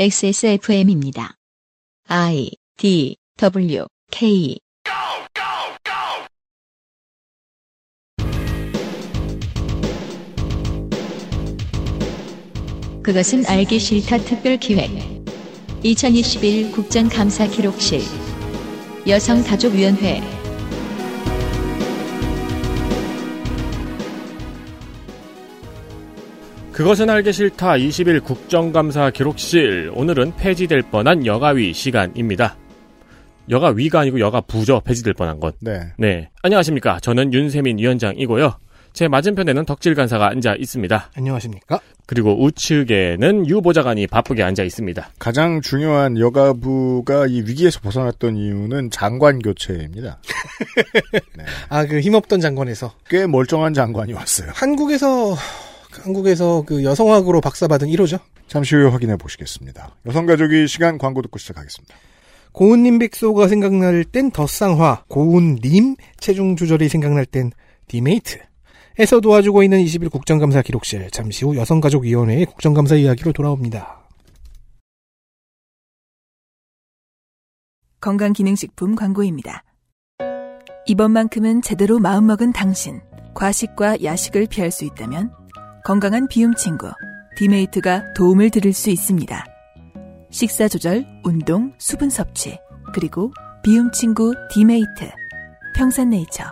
[0.00, 1.34] XSFM입니다.
[2.06, 4.60] I D W K.
[13.02, 14.88] 그것은 알기 싫다 특별 기획.
[15.82, 18.00] 2021 국정감사 기록실.
[19.04, 20.37] 여성가족위원회
[26.78, 32.56] 그것은 알기 싫다 20일 국정감사 기록실 오늘은 폐지될 뻔한 여가위 시간입니다.
[33.50, 34.82] 여가위가 아니고 여가부죠.
[34.82, 35.50] 폐지될 뻔한 건.
[35.58, 35.80] 네.
[35.98, 36.30] 네.
[36.40, 37.00] 안녕하십니까.
[37.00, 38.54] 저는 윤세민 위원장이고요.
[38.92, 41.10] 제 맞은편에는 덕질 간사가 앉아 있습니다.
[41.16, 41.80] 안녕하십니까?
[42.06, 45.10] 그리고 우측에는 유 보좌관이 바쁘게 앉아 있습니다.
[45.18, 50.20] 가장 중요한 여가부가 이 위기에서 벗어났던 이유는 장관 교체입니다.
[51.70, 52.94] 아, 그 힘없던 장관에서.
[53.08, 54.52] 꽤 멀쩡한 장관이 왔어요.
[54.54, 55.34] 한국에서,
[55.90, 58.20] 한국에서 그 여성학으로 박사받은 1호죠?
[58.46, 59.96] 잠시 후에 확인해 보시겠습니다.
[60.06, 61.94] 여성가족위 시간 광고 듣고 시작하겠습니다.
[62.52, 67.52] 고운님 백소가 생각날 땐 더쌍화, 고운님 체중 조절이 생각날 땐
[67.88, 68.38] 디메이트.
[68.98, 71.08] 에서 도와주고 있는 20일 국정감사 기록실.
[71.10, 74.08] 잠시 후 여성가족위원회의 국정감사 이야기로 돌아옵니다.
[78.00, 79.64] 건강기능식품 광고입니다.
[80.86, 83.00] 이번만큼은 제대로 마음먹은 당신.
[83.34, 85.37] 과식과 야식을 피할 수 있다면
[85.88, 86.90] 건강한 비움 친구
[87.34, 89.42] 디메이트가 도움을 드릴 수 있습니다.
[90.28, 92.58] 식사 조절, 운동, 수분 섭취,
[92.92, 95.08] 그리고 비움 친구 디메이트.
[95.74, 96.44] 평산네이처.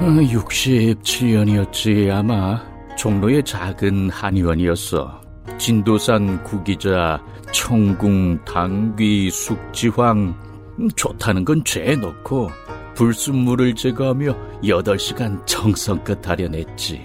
[0.00, 2.62] 67년이었지 아마
[2.96, 5.20] 종로의 작은 한의원이었어.
[5.58, 7.20] 진도산 구기자,
[7.50, 10.36] 청궁, 당귀, 숙지황
[10.78, 12.48] 음, 좋다는 건 죄에 넣고
[12.98, 17.00] 불순물을 제거하며 8시간 정성껏 다려냈지.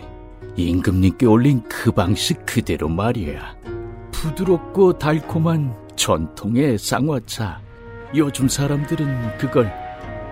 [0.55, 3.55] 임금님께 올린 그 방식 그대로 말이야.
[4.11, 7.61] 부드럽고 달콤한 전통의 쌍화차.
[8.15, 9.71] 요즘 사람들은 그걸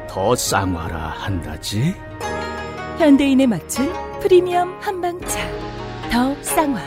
[0.09, 1.93] 더 쌍화라 한다지.
[2.97, 3.87] 현대인에 맞춘
[4.19, 5.47] 프리미엄 한방차.
[6.11, 6.81] 더 쌍화.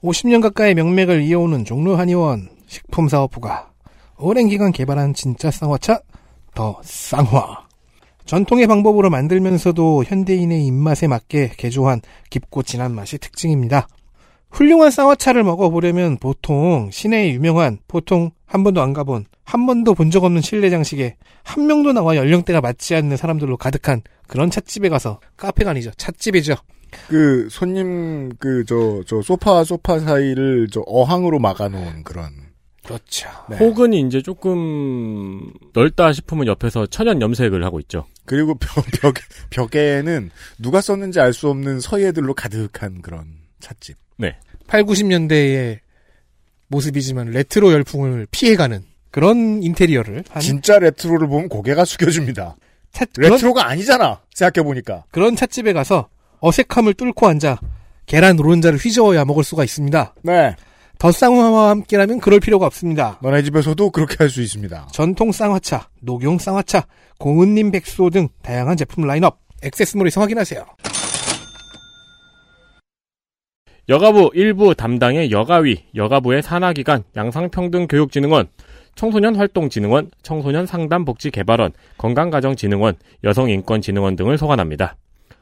[0.00, 3.70] 오십 년 가까이 명맥을 이어오는 종로 한의원 식품사업부가
[4.18, 6.00] 오랜 기간 개발한 진짜 쌍화차
[6.54, 7.66] 더 쌍화.
[8.26, 13.88] 전통의 방법으로 만들면서도 현대인의 입맛에 맞게 개조한 깊고 진한 맛이 특징입니다.
[14.50, 20.22] 훌륭한 쌍화차를 먹어보려면 보통 시내에 유명한 보통 한 번도 안 가본 한 번도 본 적
[20.24, 25.70] 없는 실내 장식에 한 명도 나와 연령대가 맞지 않는 사람들로 가득한 그런 찻집에 가서 카페가
[25.70, 26.54] 아니죠 찻집이죠.
[27.08, 32.49] 그 손님 그 저저 소파 소파 사이를 저 어항으로 막아놓은 그런.
[32.90, 33.28] 그렇죠.
[33.48, 33.56] 네.
[33.58, 38.06] 혹은 이제 조금 넓다 싶으면 옆에서 천연 염색을 하고 있죠.
[38.24, 39.14] 그리고 벽, 벽
[39.70, 43.26] 벽에는 누가 썼는지 알 수 없는 서예들로 가득한 그런
[43.60, 43.96] 찻집.
[44.66, 45.78] 8, 90년대의
[46.68, 52.56] 모습이지만 레트로 열풍을 피해가는 그런 인테리어를 한 진짜 레트로를 보면 고개가 숙여집니다.
[52.92, 54.20] 찻, 그런, 레트로가 아니잖아.
[54.34, 55.04] 생각해 보니까.
[55.10, 56.08] 그런 찻집에 가서
[56.40, 57.58] 어색함을 뚫고 앉아
[58.06, 60.14] 계란 노른자를 휘저어야 먹을 수가 있습니다.
[60.22, 60.54] 네.
[61.00, 63.18] 더 쌍화와 함께라면 그럴 필요가 없습니다.
[63.22, 64.88] 너네 집에서도 그렇게 할 수 있습니다.
[64.92, 66.86] 전통 쌍화차, 녹용 쌍화차,
[67.18, 70.62] 고운님 백소 등 다양한 제품 라인업 액세스몰에서 확인하세요.
[73.88, 78.48] 여가부 일부 담당의 여가위, 여가부의 산하기관, 양상평등교육진흥원,
[78.94, 84.96] 청소년활동진흥원, 청소년상담복지개발원, 건강가정진흥원, 여성인권진흥원 등을 소관합니다.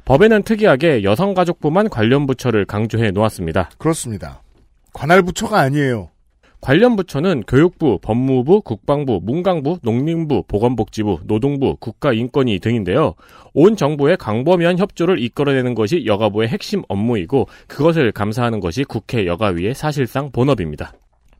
[0.05, 3.71] 법에는 특이하게 여성가족부만 관련 부처를 강조해 놓았습니다.
[3.77, 4.41] 그렇습니다.
[4.99, 6.09] 관할 부처가 아니에요.
[6.61, 13.15] 관련 부처는 교육부, 법무부, 국방부, 문광부, 농림부, 보건복지부, 노동부, 국가인권위 등인데요.
[13.55, 20.33] 온 정부의 광범위한 협조를 이끌어내는 것이 여가부의 핵심 업무이고 그것을 감사하는 것이 국회 여가위의 사실상
[20.33, 20.93] 본업입니다.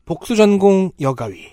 [0.05, 1.47] 복수전공 여가위.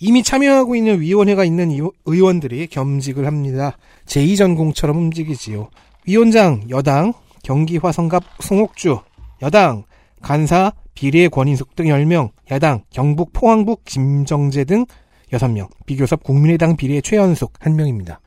[0.00, 3.78] 이미 참여하고 있는 위원회가 있는 이- 의원들이 겸직을 합니다.
[4.06, 5.70] 제2전공처럼 움직이지요.
[6.04, 7.12] 위원장 여당
[7.44, 8.98] 경기화성갑 송옥주
[9.42, 9.84] 여당
[10.22, 14.86] 간사 비례 권인숙 등 10명 야당 경북 포항북 김정재 등
[15.32, 18.18] 6명 비교섭 국민의당 비례 최연숙 1명입니다.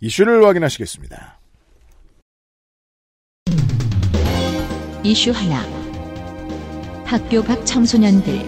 [0.00, 1.38] 이슈를 확인하시겠습니다.
[5.02, 5.62] 이슈 하나
[7.04, 8.40] 학교 밖 청소년들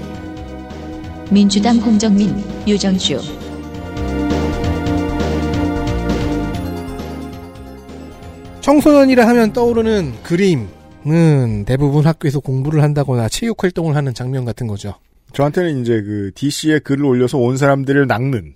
[1.31, 2.35] 민주당 홍정민,
[2.67, 3.21] 유정주
[8.61, 10.69] 청소년이라 하면 떠오르는 그림
[11.07, 14.95] 은 대부분 학교에서 공부를 한다거나 체육 활동을 하는 장면 같은 거죠.
[15.33, 18.55] 저한테는 이제 그 DC에 글을 올려서 온 사람들을 낚는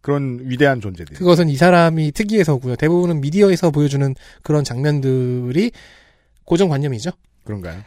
[0.00, 1.16] 그런 위대한 존재들.
[1.16, 2.76] 그것은 이 사람이 특이해서고요.
[2.76, 5.72] 대부분은 미디어에서 보여주는 그런 장면들이
[6.44, 7.10] 고정관념이죠.
[7.44, 7.82] 그런가요?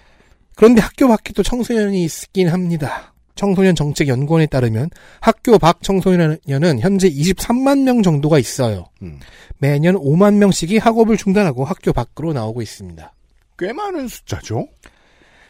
[0.55, 3.13] 그런데 학교 밖에 또 청소년이 있긴 합니다.
[3.35, 4.89] 청소년 정책 연구원에 따르면
[5.19, 8.85] 학교 밖 청소년은 현재 23만 명 정도가 있어요.
[9.01, 9.19] 음.
[9.57, 13.11] 매년 5만 명씩이 학업을 중단하고 학교 밖으로 나오고 있습니다.
[13.57, 14.67] 꽤 많은 숫자죠?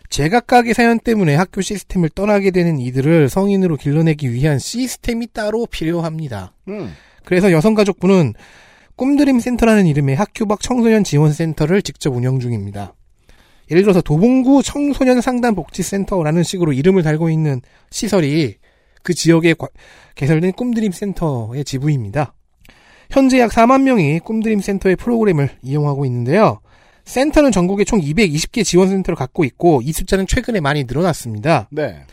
[0.09, 6.53] 제각각의 사연 때문에 학교 시스템을 떠나게 되는 이들을 성인으로 길러내기 위한 시스템이 따로 필요합니다.
[6.67, 6.93] 음.
[7.25, 8.33] 그래서 여성가족부는
[8.95, 12.93] 꿈드림 센터라는 이름의 학교 밖 청소년 지원 센터를 직접 운영 중입니다.
[13.71, 18.57] 예를 들어서 도봉구 청소년 상담 복지센터라는 식으로 이름을 달고 있는 시설이
[19.01, 19.69] 그 지역에 과-
[20.15, 22.33] 개설된 꿈드림 센터의 지부입니다.
[23.09, 26.59] 현재 약 4만 명이 꿈드림 센터의 프로그램을 이용하고 있는데요.
[27.05, 31.67] 센터는 전국에 총 220개 지원센터를 갖고 있고 이 숫자는 최근에 많이 늘어났습니다.
[31.71, 32.05] 네.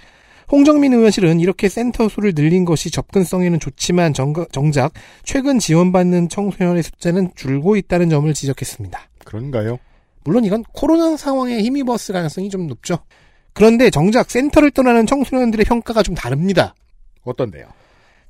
[0.50, 4.92] 홍정민 의원실은 이렇게 센터 수를 늘린 것이 접근성에는 좋지만 정, 정작
[5.22, 9.00] 최근 지원받는 청소년의 숫자는 줄고 있다는 점을 지적했습니다.
[9.24, 9.78] 그런가요?
[10.24, 12.98] 물론 이건 코로나 상황에 힘입었을 가능성이 좀 높죠.
[13.52, 16.74] 그런데 정작 센터를 떠나는 청소년들의 평가가 좀 다릅니다.
[17.22, 17.66] 어떤데요?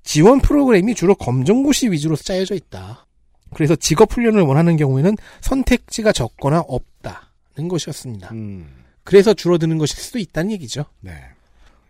[0.02, 3.06] 지원 프로그램이 주로 검정고시 위주로 짜여져 있다.
[3.54, 8.30] 그래서 직업 훈련을 원하는 경우에는 선택지가 적거나 없다는 것이었습니다.
[8.32, 8.66] 음.
[9.04, 10.84] 그래서 줄어드는 것일 수도 있다는 얘기죠.
[11.00, 11.12] 네.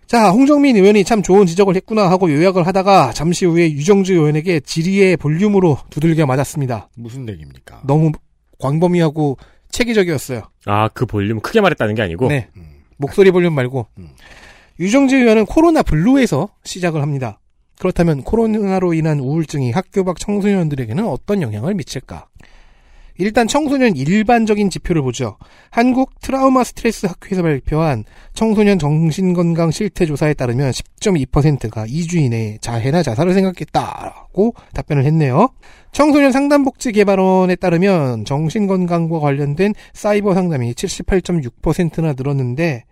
[0.06, 5.16] 자, 홍정민 의원이 참 좋은 지적을 했구나 하고 요약을 하다가 잠시 후에 유정주 의원에게 지리의
[5.16, 6.88] 볼륨으로 두들겨 맞았습니다.
[6.96, 7.82] 무슨 얘기입니까?
[7.86, 8.10] 너무
[8.58, 9.36] 광범위하고
[9.70, 10.42] 체계적이었어요.
[10.66, 12.28] 아, 그 볼륨 크게 말했다는 게 아니고.
[12.28, 12.48] 네.
[12.56, 12.80] 음.
[12.96, 13.86] 목소리 볼륨 말고.
[13.98, 14.10] 음.
[14.80, 17.38] 유정주 의원은 코로나 블루에서 시작을 합니다.
[17.80, 22.26] 그렇다면 코로나로 인한 우울증이 학교 밖 청소년들에게는 어떤 영향을 미칠까?
[23.16, 25.38] 일단 청소년 일반적인 지표를 보죠.
[25.70, 28.04] 한국 트라우마 스트레스 학회에서 발표한
[28.34, 35.48] 청소년 정신건강 실태 조사에 따르면 10.2%가 2주 이내에 자해나 자살을 생각했다고 답변을 했네요.
[35.90, 42.84] 청소년 상담복지 개발원에 따르면 정신건강과 관련된 사이버 상담이 78.6%나 늘었는데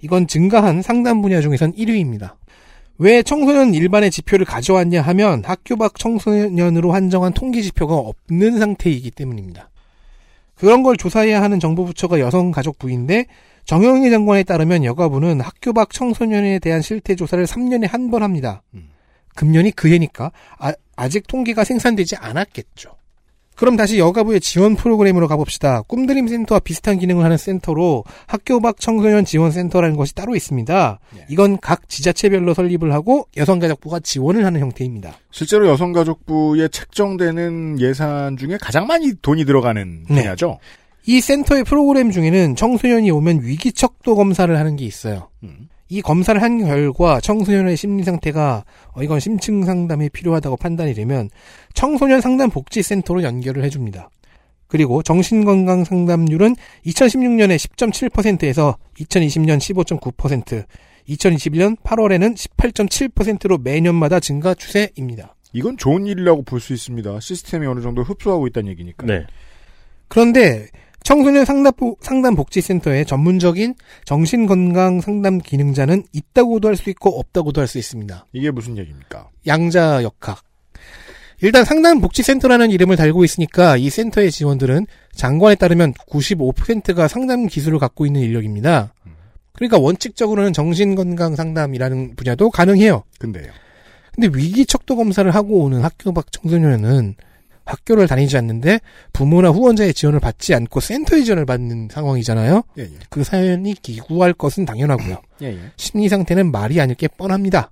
[0.00, 2.41] 이건 증가한 상담 분야 중에선 1위입니다.
[2.98, 9.70] 왜 청소년 일반의 지표를 가져왔냐 하면 학교 밖 청소년으로 한정한 통계 지표가 없는 상태이기 때문입니다.
[10.54, 13.26] 그런 걸 조사해야 하는 정부 부처가 여성가족부인데
[13.64, 18.62] 정영희 장관에 따르면 여가부는 학교 밖 청소년에 대한 실태 조사를 3년에 한 번 합니다.
[18.74, 18.88] 음.
[19.34, 22.90] 금년이 그 해니까 아, 아직 통계가 생산되지 않았겠죠.
[23.54, 25.82] 그럼 다시 여가부의 지원 프로그램으로 가봅시다.
[25.82, 30.98] 꿈드림 센터와 비슷한 기능을 하는 센터로 학교 밖 청소년 지원 센터라는 것이 따로 있습니다.
[31.14, 31.26] 네.
[31.28, 35.14] 이건 각 지자체별로 설립을 하고 여성가족부가 지원을 하는 형태입니다.
[35.30, 40.14] 실제로 여성가족부에 책정되는 예산 중에 가장 많이 돈이 들어가는 네.
[40.22, 40.58] 분야죠.
[41.06, 45.28] 이 센터의 프로그램 중에는 청소년이 오면 위기척도 검사를 하는 게 있어요.
[45.42, 45.68] 음.
[45.92, 51.28] 이 검사를 한 결과 청소년의 심리 상태가 어, 이건 심층 상담이 필요하다고 판단이 되면
[51.74, 54.08] 청소년 상담 복지센터로 연결을 해줍니다.
[54.68, 56.56] 그리고 정신건강 상담률은
[56.86, 60.64] 2016년에 10.7%에서 2020년 15.9%,
[61.10, 65.34] 2021년 8월에는 18.7%로 매년마다 증가 추세입니다.
[65.52, 67.20] 이건 좋은 일이라고 볼 수 있습니다.
[67.20, 69.04] 시스템이 어느 정도 흡수하고 있다는 얘기니까.
[69.04, 69.26] 네.
[70.08, 70.68] 그런데
[71.04, 78.26] 청소년 상담, 상담복지센터에 전문적인 정신건강 상담 기능자는 있다고도 할 수 있고 없다고도 할 수 있습니다.
[78.32, 79.28] 이게 무슨 얘기입니까?
[79.46, 80.42] 양자 역학.
[81.40, 88.20] 일단 상담복지센터라는 이름을 달고 있으니까 이 센터의 지원들은 장관에 따르면 95%가 상담 기술을 갖고 있는
[88.20, 88.94] 인력입니다.
[89.52, 93.02] 그러니까 원칙적으로는 정신건강 상담이라는 분야도 가능해요.
[93.18, 93.52] 근데요.
[94.14, 97.16] 근데 위기 척도 검사를 하고 오는 학교 밖 청소년은
[97.64, 98.80] 학교를 다니지 않는데
[99.12, 102.62] 부모나 후원자의 지원을 받지 않고 센터의 지원을 받는 상황이잖아요.
[102.78, 102.90] 예, 예.
[103.08, 105.20] 그 사연이 기구할 것은 당연하고요.
[105.42, 105.58] 예, 예.
[105.76, 107.70] 심리 상태는 말이 아닐 게 뻔합니다.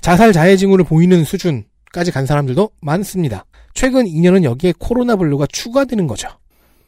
[0.00, 3.46] 자살 자해 징후를 보이는 수준까지 간 사람들도 많습니다.
[3.72, 6.28] 최근 2년은 여기에 코로나 블루가 추가되는 거죠.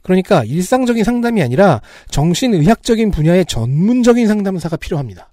[0.02, 5.30] 그러니까 일상적인 상담이 아니라 정신의학적인 분야의 전문적인 상담사가 필요합니다.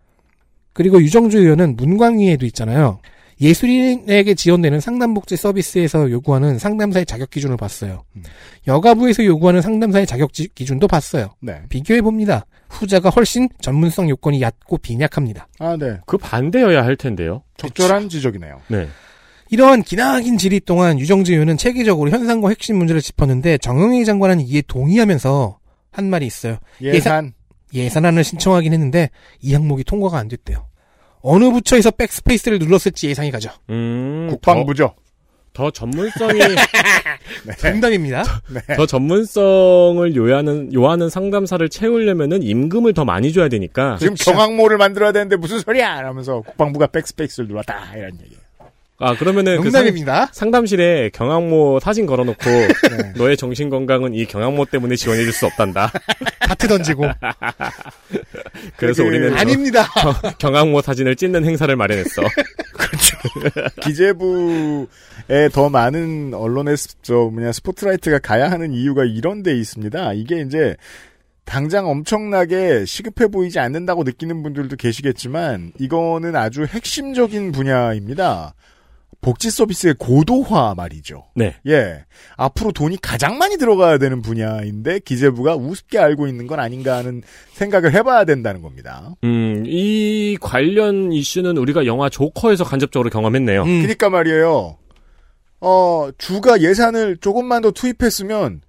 [0.74, 3.00] 그리고 유정주 의원은 문광위에도 있잖아요.
[3.44, 8.04] 예술인에게 지원되는 상담복지 서비스에서 요구하는 상담사의 자격 기준을 봤어요.
[8.16, 8.24] 음.
[8.68, 11.34] 여가부에서 요구하는 상담사의 자격 지- 기준도 봤어요.
[11.42, 11.62] 네.
[11.70, 12.46] 비교해 봅니다.
[12.70, 15.48] 후자가 훨씬 전문성 요건이 얕고 빈약합니다.
[15.60, 15.98] 아, 네.
[16.06, 17.44] 그 반대여야 할 텐데요.
[17.58, 18.62] 적절한 지적이네요.
[18.70, 18.88] 네.
[19.50, 25.60] 이러한 기나긴 질의 동안 유정주 의원은 체계적으로 현상과 핵심 문제를 짚었는데 정영희 장관은 이에 동의하면서
[25.92, 26.58] 한 말이 있어요.
[26.82, 27.34] 예산.
[27.74, 29.10] 예산안을 신청하긴 했는데
[29.42, 30.68] 이 항목이 통과가 안 됐대요.
[31.24, 33.50] 어느 부처에서 백스페이스를 눌렀을지 예상이 가죠.
[33.70, 34.94] 음, 국방부죠.
[35.54, 36.40] 더, 더 전문성이,
[37.60, 38.24] 정답입니다.
[38.76, 43.96] 더 전문성을 요하는, 요하는 상담사를 채우려면은 임금을 더 많이 줘야 되니까.
[44.00, 46.00] 지금 경항모를 만들어야 되는데 무슨 소리야!
[46.00, 47.96] 이러면서 국방부가 백스페이스를 눌렀다.
[47.96, 48.43] 이런 얘기예요.
[49.06, 50.30] 아 그러면은 그 상, 농담입니다.
[50.32, 53.14] 상담실에 경항모 사진 걸어놓고 네.
[53.18, 55.92] 너의 정신 건강은 이 경항모 때문에 지원해줄 수 없단다.
[56.40, 57.06] 다트 던지고.
[58.78, 59.86] 그래서 그- 우리는 저- 아닙니다.
[60.40, 62.22] 경항모 사진을 찍는 행사를 마련했어.
[63.82, 70.14] 기재부에 더 많은 언론의 스- 저 뭐냐 스포트라이트가 가야 하는 이유가 이런 데 있습니다.
[70.14, 70.76] 이게 이제
[71.46, 78.54] 당장 엄청나게 시급해 보이지 않는다고 느끼는 분들도 계시겠지만 이거는 아주 핵심적인 분야입니다.
[79.24, 81.24] 복지 서비스의 고도화 말이죠.
[81.34, 81.56] 네.
[81.68, 82.04] 예.
[82.36, 87.94] 앞으로 돈이 가장 많이 들어가야 되는 분야인데 기재부가 우습게 알고 있는 건 아닌가 하는 생각을
[87.94, 89.16] 해봐야 된다는 겁니다.
[89.24, 93.64] 음, 이 관련 이슈는 우리가 영화 조커에서 간접적으로 경험했네요.
[93.64, 93.82] 음.
[93.82, 94.78] 그러니까 말이에요.
[95.62, 98.62] 어, 주가 예산을 조금만 더 투입했으면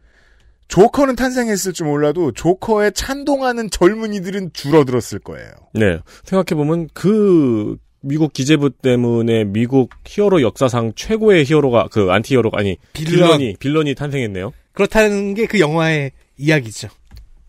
[0.68, 5.50] 조커는 탄생했을지 몰라도 조커에 찬동하는 젊은이들은 줄어들었을 거예요.
[5.75, 5.99] 네.
[6.25, 13.12] 생각해보면 그 미국 기재부 때문에 미국 히어로 역사상 최고의 히어로가 그 안티 히어로가 아니 빌런.
[13.38, 14.52] 빌런이 빌런이 탄생했네요.
[14.73, 16.88] 그렇다는 게 그 영화의 이야기죠.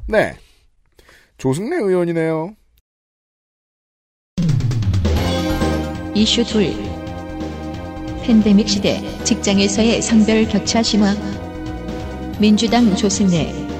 [0.07, 0.33] 네.
[1.37, 2.55] 조승래 의원이네요.
[6.13, 6.71] 이슈 둘.
[8.23, 11.13] 팬데믹 시대 직장에서의 성별 격차 심화.
[12.39, 13.74] 민주당 조승래.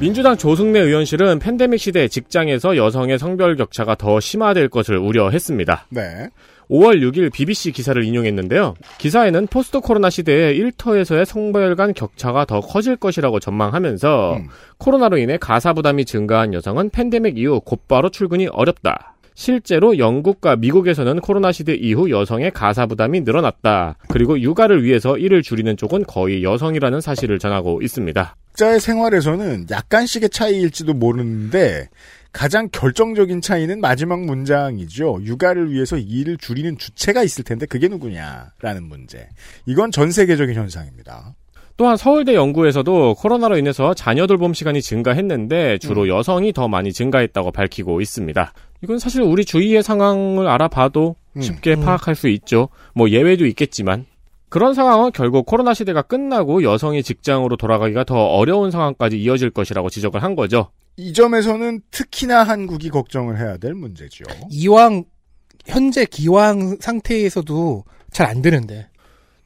[0.00, 5.86] 민주당 조승래 의원실은 팬데믹 시대 직장에서 여성의 성별 격차가 더 심화될 것을 우려했습니다.
[5.90, 6.28] 네.
[6.70, 8.74] 5월 6일 BBC 기사를 인용했는데요.
[8.98, 14.48] 기사에는 포스트 코로나 시대에 일터에서의 성별 간 격차가 더 커질 것이라고 전망하면서 음.
[14.76, 19.16] 코로나로 인해 가사 부담이 증가한 여성은 팬데믹 이후 곧바로 출근이 어렵다.
[19.34, 23.96] 실제로 영국과 미국에서는 코로나 시대 이후 여성의 가사 부담이 늘어났다.
[24.08, 28.36] 그리고 육아를 위해서 일을 줄이는 쪽은 거의 여성이라는 사실을 전하고 있습니다.
[28.58, 31.88] 각자의 생활에서는 약간씩의 차이일지도 모르는데
[32.32, 35.20] 가장 결정적인 차이는 마지막 문장이죠.
[35.22, 39.28] 육아를 위해서 일을 줄이는 주체가 있을 텐데 그게 누구냐라는 문제.
[39.66, 41.34] 이건 전 세계적인 현상입니다.
[41.76, 48.00] 또한 서울대 연구에서도 코로나로 인해서 자녀 돌봄 시간이 증가했는데 주로 여성이 더 많이 증가했다고 밝히고
[48.00, 48.52] 있습니다.
[48.82, 51.40] 이건 사실 우리 주위의 상황을 알아봐도 음.
[51.40, 51.82] 쉽게 음.
[51.82, 52.68] 파악할 수 있죠.
[52.94, 54.06] 뭐 예외도 있겠지만
[54.48, 60.22] 그런 상황은 결국 코로나 시대가 끝나고 여성이 직장으로 돌아가기가 더 어려운 상황까지 이어질 것이라고 지적을
[60.22, 60.70] 한 거죠.
[60.96, 64.24] 이 점에서는 특히나 한국이 걱정을 해야 될 문제죠.
[64.50, 65.04] 이왕
[65.66, 68.88] 현재 기왕 상태에서도 잘 안 되는데.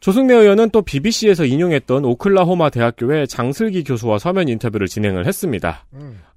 [0.00, 5.85] 조승래 의원은 또 BBC에서 인용했던 오클라호마 대학교의 장슬기 교수와 서면 인터뷰를 진행을 했습니다.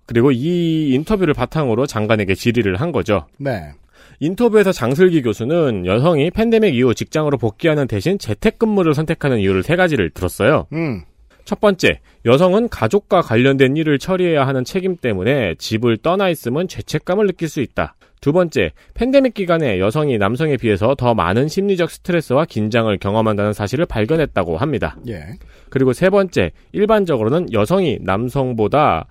[0.05, 3.25] 그리고 이 인터뷰를 바탕으로 장관에게 질의를 한 거죠.
[3.39, 3.71] 네.
[4.19, 10.67] 인터뷰에서 장슬기 교수는 여성이 팬데믹 이후 직장으로 복귀하는 대신 재택근무를 선택하는 이유를 세 가지를 들었어요.
[10.73, 11.03] 음.
[11.45, 17.49] 첫 번째, 여성은 가족과 관련된 일을 처리해야 하는 책임 때문에 집을 떠나 있으면 죄책감을 느낄
[17.49, 17.95] 수 있다.
[18.19, 24.57] 두 번째, 팬데믹 기간에 여성이 남성에 비해서 더 많은 심리적 스트레스와 긴장을 경험한다는 사실을 발견했다고
[24.57, 24.97] 합니다.
[25.07, 25.21] 예.
[25.69, 29.05] 그리고 세 번째, 일반적으로는 여성이 남성보다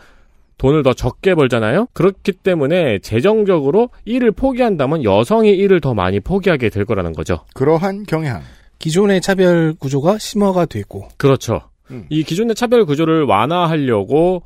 [0.58, 1.88] 돈을 더 적게 벌잖아요?
[1.92, 7.44] 그렇기 때문에 재정적으로 일을 포기한다면 여성이 일을 더 많이 포기하게 될 거라는 거죠.
[7.54, 8.42] 그러한 경향.
[8.78, 11.62] 기존의 차별 구조가 심화가 되고 그렇죠.
[11.90, 12.06] 음.
[12.08, 14.42] 이 기존의 차별 구조를 완화하려고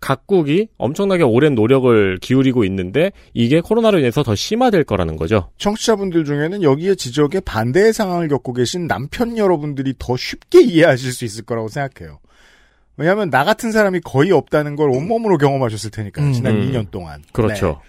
[0.00, 5.50] 각국이 엄청나게 오랜 노력을 기울이고 있는데 이게 코로나로 인해서 더 심화될 거라는 거죠.
[5.58, 11.44] 청취자분들 중에는 여기에 지적에 반대의 상황을 겪고 계신 남편 여러분들이 더 쉽게 이해하실 수 있을
[11.44, 12.18] 거라고 생각해요.
[12.96, 16.26] 왜냐하면 나 같은 사람이 거의 없다는 걸 온몸으로 경험하셨을 테니까요.
[16.26, 16.32] 음.
[16.32, 16.70] 지난 음.
[16.70, 17.22] 2년 동안.
[17.32, 17.80] 그렇죠.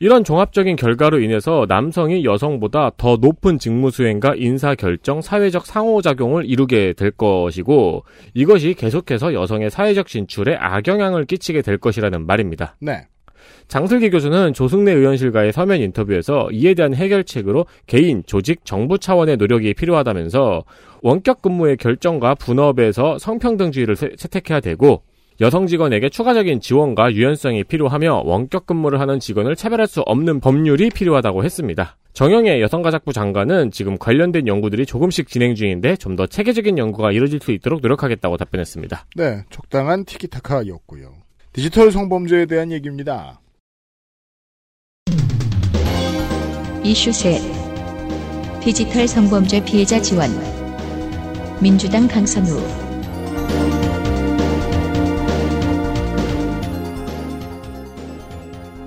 [0.00, 6.92] 이런 종합적인 결과로 인해서 남성이 여성보다 더 높은 직무 수행과 인사 결정, 사회적 상호작용을 이루게
[6.92, 12.76] 될 것이고 이것이 계속해서 여성의 사회적 진출에 악영향을 끼치게 될 것이라는 말입니다.
[12.80, 13.08] 네.
[13.68, 13.72] 네.
[13.72, 20.64] 장슬기 교수는 조승래 의원실과의 서면 인터뷰에서 이에 대한 해결책으로 개인, 조직, 정부 차원의 노력이 필요하다면서
[21.02, 25.02] 원격 근무의 결정과 분업에서 성평등주의를 세- 채택해야 되고
[25.40, 31.44] 여성 직원에게 추가적인 지원과 유연성이 필요하며 원격 근무를 하는 직원을 차별할 수 없는 법률이 필요하다고
[31.44, 31.96] 했습니다.
[32.14, 37.52] 정영애 여성가족부 장관은 지금 관련된 연구들이 조금씩 진행 중인데 좀 더 체계적인 연구가 이루어질 수
[37.52, 39.06] 있도록 노력하겠다고 답변했습니다.
[39.14, 41.12] 네, 적당한 티키타카였고요.
[41.52, 43.40] 디지털 성범죄에 대한 얘기입니다.
[46.84, 47.40] 이슈 셋.
[48.60, 50.30] 디지털 성범죄 피해자 지원.
[51.60, 52.46] 민주당 강선우.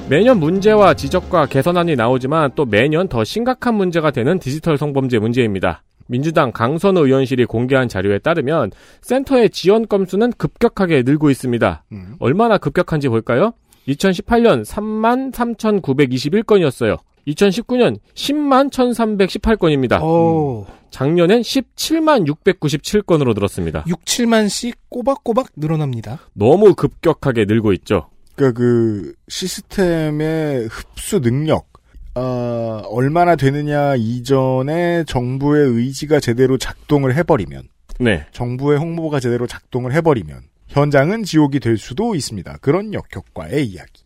[0.10, 5.84] 매년 문제와 지적과 개선안이 나오지만 또 매년 더 심각한 문제가 되는 디지털 성범죄 문제입니다.
[6.08, 8.72] 민주당 강선우 의원실이 공개한 자료에 따르면
[9.02, 11.84] 센터의 지원 건수는 급격하게 늘고 있습니다.
[11.92, 12.16] 음.
[12.20, 13.54] 얼마나 급격한지 볼까요?
[13.88, 17.00] 2018년 3만 3,921건이었어요.
[17.28, 20.02] 2019년 10만 1,318건입니다.
[20.02, 23.86] 오, 작년엔 17만 697건으로 늘었습니다.
[23.88, 26.20] 6, 7만씩 꼬박꼬박 늘어납니다.
[26.34, 28.10] 너무 급격하게 늘고 있죠.
[28.36, 31.72] 그러니까 그 시스템의 흡수 능력
[32.14, 37.64] 아, 얼마나 되느냐 이전에 정부의 의지가 제대로 작동을 해버리면
[38.00, 38.26] 네.
[38.32, 42.58] 정부의 홍보가 제대로 작동을 해버리면 현장은 지옥이 될 수도 있습니다.
[42.62, 44.01] 그런 역효과의 이야기.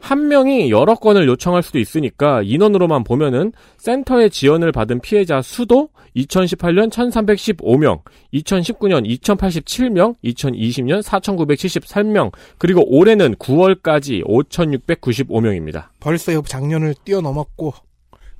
[0.00, 6.90] 한 명이 여러 건을 요청할 수도 있으니까 인원으로만 보면은 센터의 지원을 받은 피해자 수도 2018년
[6.90, 8.02] 1315명,
[8.34, 15.88] 2019년 2087명, 2020년 4973명, 그리고 올해는 9월까지 5695명입니다.
[16.00, 17.74] 벌써 옆 작년을 뛰어넘었고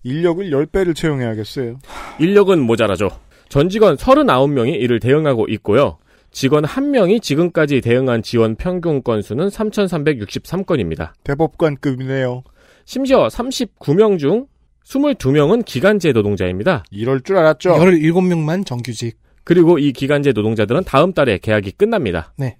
[0.02, 1.78] 인력을 10배를 채용해야겠어요.
[2.18, 3.10] 인력은 모자라죠.
[3.48, 5.98] 전 직원 39명이 이를 대응하고 있고요.
[6.32, 11.12] 직원 1명이 지금까지 대응한 지원 평균 건수는 3,363건입니다.
[11.24, 12.44] 대법관급이네요.
[12.84, 14.46] 심지어 39명 중
[14.84, 16.84] 22명은 기간제 노동자입니다.
[16.90, 17.74] 이럴 줄 알았죠.
[17.74, 19.18] 17명만 정규직.
[19.44, 22.32] 그리고 이 기간제 노동자들은 다음 달에 계약이 끝납니다.
[22.36, 22.56] 네.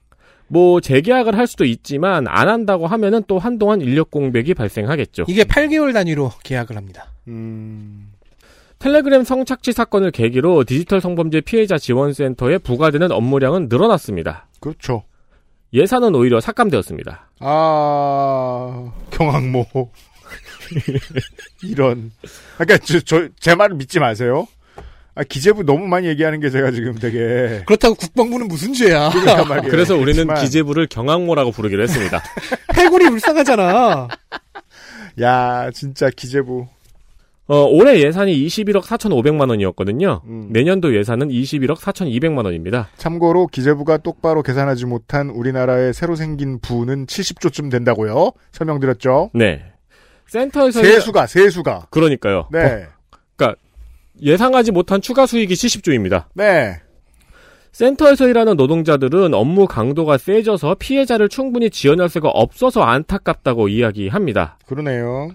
[0.49, 5.27] 뭐 재계약을 할 수도 있지만 안 한다고 하면은 또 한동안 인력 공백이 발생하겠죠.
[5.29, 7.13] 이게 8개월 단위로 계약을 합니다.
[7.29, 8.11] 음,
[8.81, 14.49] 텔레그램 성착취 사건을 계기로 디지털 성범죄 피해자 지원센터에 부과되는 업무량은 늘어났습니다.
[14.59, 15.05] 그렇죠.
[15.75, 17.31] 예산은 오히려 삭감되었습니다.
[17.41, 19.67] 아, 경항모.
[21.63, 22.11] 이런.
[22.57, 24.49] 그러니까 저, 저, 제 말을 믿지 마세요.
[25.15, 27.63] 아, 기재부 너무 많이 얘기하는 게 제가 지금 되게.
[27.67, 29.11] 그렇다고 국방부는 무슨 죄야.
[29.11, 29.61] 그러니까.
[29.69, 32.23] 그래서 우리는 그렇지만, 기재부를 경항모라고 부르기로 했습니다.
[32.75, 34.09] 해골이 불쌍하잖아.
[35.21, 36.67] 야, 진짜 기재부.
[37.53, 40.23] 어, 올해 예산이 21억 4,500만 원이었거든요.
[40.27, 40.49] 음.
[40.51, 42.89] 내년도 예산은 21억 4,200만 원입니다.
[42.97, 48.33] 참고로 기재부가 똑바로 계산하지 못한 우리나라의 새로 생긴 부는 70조쯤 된다고요.
[48.53, 49.31] 설명드렸죠.
[49.35, 49.65] 네.
[50.29, 51.89] 센터에서 세수가, 세수가.
[51.91, 52.49] 그러니까요.
[52.53, 52.87] 네.
[54.23, 56.25] 예상하지 못한 추가 수익이 70조입니다.
[56.35, 56.77] 네.
[57.73, 64.59] 센터에서 일하는 노동자들은 업무 강도가 세져서 피해자를 충분히 지원할 수가 없어서 안타깝다고 이야기합니다.
[64.67, 65.31] 그러네요.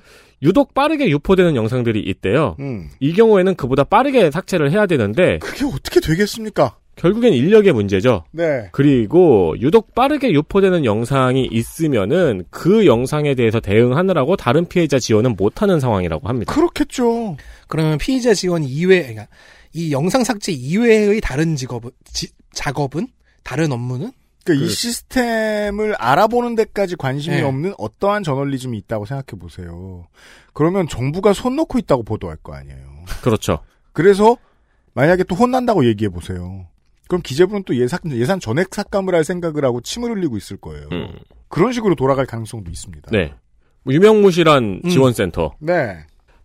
[0.45, 2.55] 유독 빠르게 유포되는 영상들이 있대요.
[2.59, 2.89] 음.
[2.99, 6.77] 이 경우에는 그보다 빠르게 삭제를 해야 되는데 그게 어떻게 되겠습니까?
[6.95, 8.23] 결국엔 인력의 문제죠.
[8.31, 8.69] 네.
[8.71, 16.29] 그리고 유독 빠르게 유포되는 영상이 있으면은 그 영상에 대해서 대응하느라고 다른 피해자 지원은 못하는 상황이라고
[16.29, 16.53] 합니다.
[16.53, 17.35] 그렇겠죠.
[17.67, 19.27] 그러면 피의자 지원 이외, 그러니까
[19.73, 23.07] 이 영상 삭제 이외의 다른 직업은, 지- 작업은?
[23.43, 24.11] 다른 업무는?
[24.45, 27.41] 그러니까 이 그- 시스템을 알아보는 데까지 관심이 네.
[27.41, 30.07] 없는 어떠한 저널리즘이 있다고 생각해 보세요.
[30.53, 32.77] 그러면 정부가 손 놓고 있다고 보도할 거 아니에요.
[33.23, 33.59] 그렇죠.
[33.91, 34.37] 그래서
[34.93, 36.67] 만약에 또 혼난다고 얘기해 보세요.
[37.07, 40.87] 그럼 기재부는 또 예산, 예산 전액 삭감을 할 생각을 하고 침을 흘리고 있을 거예요.
[40.91, 41.09] 음,
[41.49, 43.09] 그런 식으로 돌아갈 가능성도 있습니다.
[43.11, 43.33] 네.
[43.87, 44.89] 유명무실한 음.
[44.89, 45.55] 지원센터.
[45.59, 45.97] 네.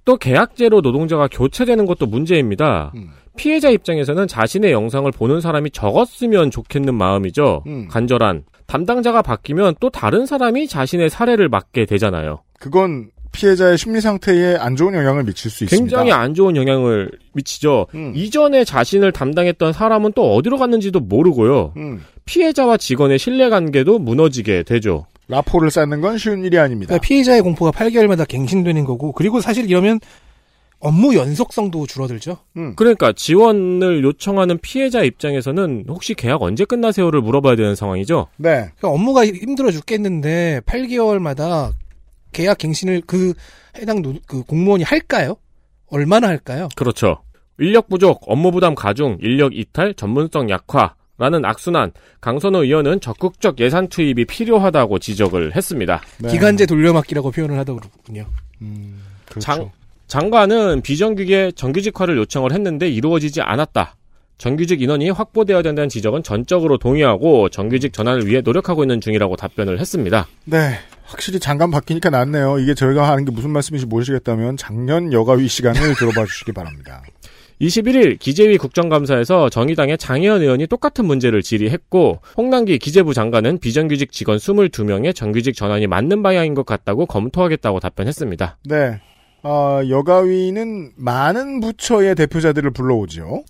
[0.05, 2.93] 또 계약제로 노동자가 교체되는 것도 문제입니다.
[2.95, 3.11] 음.
[3.37, 7.63] 피해자 입장에서는 자신의 영상을 보는 사람이 적었으면 좋겠는 마음이죠.
[7.67, 7.89] 음.
[7.89, 8.45] 간절한.
[8.67, 12.43] 담당자가 바뀌면 또 다른 사람이 자신의 사례를 맡게 되잖아요.
[12.59, 15.85] 그건 피해자의 심리 상태에 안 좋은 영향을 미칠 수 있습니다.
[15.85, 17.87] 굉장히 안 좋은 영향을 미치죠.
[17.95, 18.13] 음.
[18.15, 21.73] 이전에 자신을 담당했던 사람은 또 어디로 갔는지도 모르고요.
[21.77, 22.05] 음.
[22.25, 25.07] 피해자와 직원의 신뢰 관계도 무너지게 되죠.
[25.31, 26.88] 라포를 쌓는 건 쉬운 일이 아닙니다.
[26.90, 30.01] 그러니까 피의자의 공포가 8개월마다 갱신되는 거고, 그리고 사실 이러면
[30.81, 32.38] 업무 연속성도 줄어들죠.
[32.57, 32.75] 음.
[32.75, 38.29] 그러니까 지원을 요청하는 피해자 입장에서는 혹시 계약 언제 끝나세요를 물어봐야 되는 상황이죠.
[38.38, 38.51] 네.
[38.79, 41.73] 그러니까 업무가 힘들어 죽겠는데 8개월마다
[42.33, 43.35] 계약 갱신을 그
[43.77, 45.37] 해당 노- 그 공무원이 할까요?
[45.88, 46.69] 얼마나 할까요?
[46.77, 47.19] 그렇죠.
[47.59, 51.92] 인력 부족, 업무 부담 가중, 인력 이탈, 전문성 약화 라는 악순환.
[52.23, 56.00] 강선우 의원은 적극적 예산 투입이 필요하다고 지적을 했습니다.
[56.18, 56.30] 네.
[56.30, 58.24] 기간제 돌려막기라고 표현을 하더군요.
[58.62, 59.40] 음, 그렇죠.
[59.40, 59.70] 장-
[60.06, 63.96] 장관은 비정규직의 정규직화를 요청을 했는데 이루어지지 않았다.
[64.38, 70.26] 정규직 인원이 확보되어야 된다는 지적은 전적으로 동의하고 정규직 전환을 위해 노력하고 있는 중이라고 답변을 했습니다.
[70.46, 70.78] 네.
[71.04, 72.59] 확실히 장관 바뀌니까 낫네요.
[72.61, 77.02] 이게 저희가 하는 게 무슨 말씀인지 모르시겠다면 작년 여가위 시간을 들어봐 주시기 바랍니다.
[77.61, 85.14] 21일 기재위 국정감사에서 정의당의 장혜연 의원이 똑같은 문제를 질의했고 홍남기 기재부 장관은 비정규직 직원 22명의
[85.14, 88.59] 정규직 전환이 맞는 방향인 것 같다고 검토하겠다고 답변했습니다.
[88.64, 89.01] 네.
[89.42, 93.42] 아, 여가위는 많은 부처의 대표자들을 불러오죠.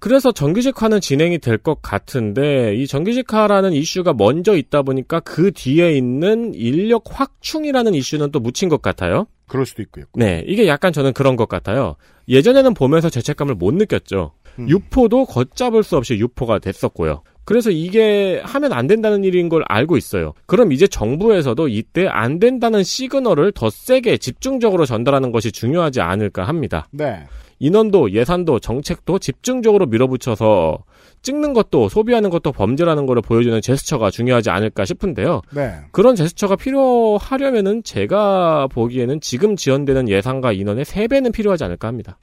[0.00, 6.54] 그래서 정규직화는 진행이 될 것 같은데 이 정규직화라는 이슈가 먼저 있다 보니까 그 뒤에 있는
[6.54, 9.26] 인력 확충이라는 이슈는 또 묻힌 것 같아요.
[9.48, 10.04] 그럴 수도 있고요.
[10.14, 11.96] 네, 이게 약간 저는 그런 것 같아요.
[12.28, 14.32] 예전에는 보면서 죄책감을 못 느꼈죠.
[14.58, 14.68] 음.
[14.68, 17.22] 유포도 걷잡을 수 없이 유포가 됐었고요.
[17.44, 20.34] 그래서 이게 하면 안 된다는 일인 걸 알고 있어요.
[20.44, 26.86] 그럼 이제 정부에서도 이때 안 된다는 시그널을 더 세게 집중적으로 전달하는 것이 중요하지 않을까 합니다.
[26.90, 27.24] 네.
[27.58, 30.78] 인원도 예산도 정책도 집중적으로 밀어붙여서
[31.22, 35.42] 찍는 것도 소비하는 것도 범죄라는 것을 보여주는 제스처가 중요하지 않을까 싶은데요.
[35.50, 35.74] 네.
[35.90, 42.18] 그런 제스처가 필요하려면은 제가 보기에는 지금 지원되는 예산과 인원의 3배는 필요하지 않을까 합니다.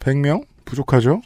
[0.00, 0.44] 100명?
[0.64, 1.20] 부족하죠?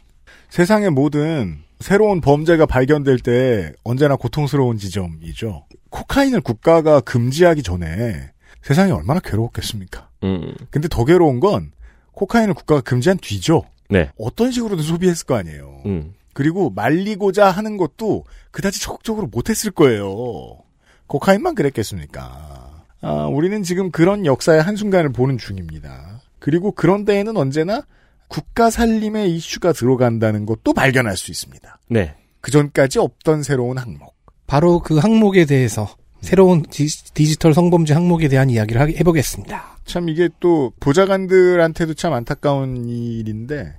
[0.49, 5.65] 세상의 모든 새로운 범죄가 발견될 때 언제나 고통스러운 지점이죠.
[5.89, 10.09] 코카인을 국가가 금지하기 전에 세상이 얼마나 괴로웠겠습니까?
[10.23, 10.53] 음.
[10.71, 11.71] 근데 더 괴로운 건
[12.17, 13.63] 코카인을 국가가 금지한 뒤죠.
[13.89, 14.09] 네.
[14.17, 15.81] 어떤 식으로든 소비했을 거 아니에요.
[15.85, 16.13] 음.
[16.33, 20.57] 그리고 말리고자 하는 것도 그다지 적극적으로 못했을 거예요.
[21.05, 22.83] 코카인만 그랬겠습니까?
[23.01, 26.21] 아, 우리는 지금 그런 역사의 한순간을 보는 중입니다.
[26.39, 27.83] 그리고 그런 데에는 언제나
[28.27, 31.79] 국가 살림의 이슈가 들어간다는 것도 발견할 수 있습니다.
[31.89, 32.15] 네.
[32.41, 34.15] 그 전까지 없던 새로운 항목.
[34.47, 35.87] 바로 그 항목에 대해서
[36.21, 39.76] 새로운 디, 지털 성범죄 항목에 대한 이야기를 하- 해보겠습니다.
[39.87, 43.73] 참 이게 또 보좌관들한테도 참 안타까운 일인데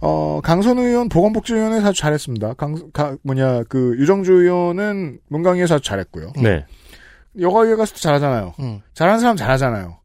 [0.00, 2.54] 어 강선 의원 보건복지위원회에서 아주 잘했습니다.
[2.54, 6.32] 강 가- 뭐냐 그 유정주 의원은 문광위에서 아주 잘했고요.
[6.42, 6.64] 네.
[7.38, 8.54] 여가위에 가서도 잘하잖아요.
[8.60, 8.80] 음.
[8.94, 9.98] 잘하는 사람 잘하잖아요.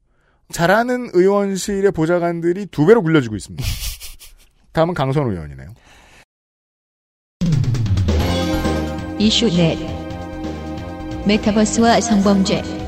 [0.51, 3.63] 잘하는 의원실의 보좌관들이 두 배로 굴려지고 있습니다.
[4.73, 5.69] 다음은 강선 의원이네요.
[9.17, 9.77] 이슈 넷
[11.25, 12.80] 메타버스와 성범죄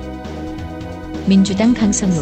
[1.27, 2.13] 민주당 강성우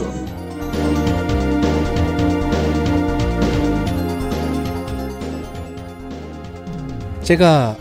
[7.24, 7.78] 제가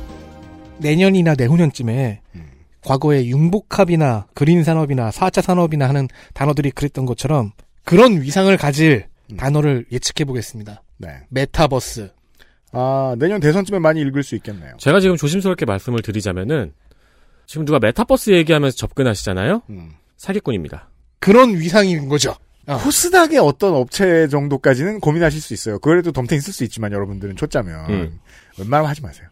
[0.78, 2.50] 내년이나 내후년쯤에 음.
[2.82, 7.52] 과거에 융복합이나 그린 산업이나 4차 산업이나 하는 단어들이 그랬던 것처럼
[7.84, 9.36] 그런 위상을 가질 음.
[9.36, 10.82] 단어를 예측해 보겠습니다.
[10.96, 11.08] 네.
[11.28, 12.12] 메타버스.
[12.72, 14.74] 아 내년 대선쯤에 많이 읽을 수 있겠네요.
[14.78, 16.72] 제가 지금 조심스럽게 말씀을 드리자면은
[17.46, 19.62] 지금 누가 메타버스 얘기하면서 접근하시잖아요.
[19.68, 19.90] 음.
[20.16, 20.89] 사기꾼입니다.
[21.20, 22.34] 그런 위상인 거죠.
[22.66, 22.76] 어.
[22.78, 25.78] 코스닥의 어떤 업체 정도까지는 고민하실 수 있어요.
[25.78, 28.20] 그래도 덤탱이 쓸 수 있지만 여러분들은 초짜면 음.
[28.58, 29.26] 웬만하면 하지 마세요.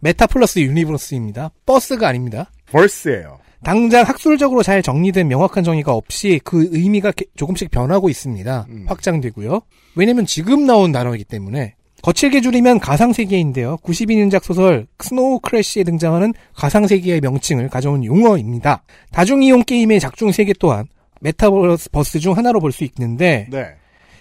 [0.00, 1.50] meta 플러스 universe입니다.
[1.64, 2.50] 버스가 아닙니다.
[2.70, 3.38] verse예요.
[3.64, 8.66] 당장 학술적으로 잘 정리된 명확한 정의가 없이 그 의미가 게- 조금씩 변하고 있습니다.
[8.68, 8.84] 음.
[8.86, 9.60] 확장되고요.
[9.96, 13.78] 왜냐면 지금 나온 단어이기 때문에 거칠게 줄이면 가상세계인데요.
[13.78, 18.84] 92년작 소설 스노우 크래쉬에 등장하는 가상세계의 명칭을 가져온 용어입니다.
[19.12, 20.86] 다중이용 게임의 작중 세계 또한
[21.20, 23.66] 메타버스 중 하나로 볼 수 있는데 네.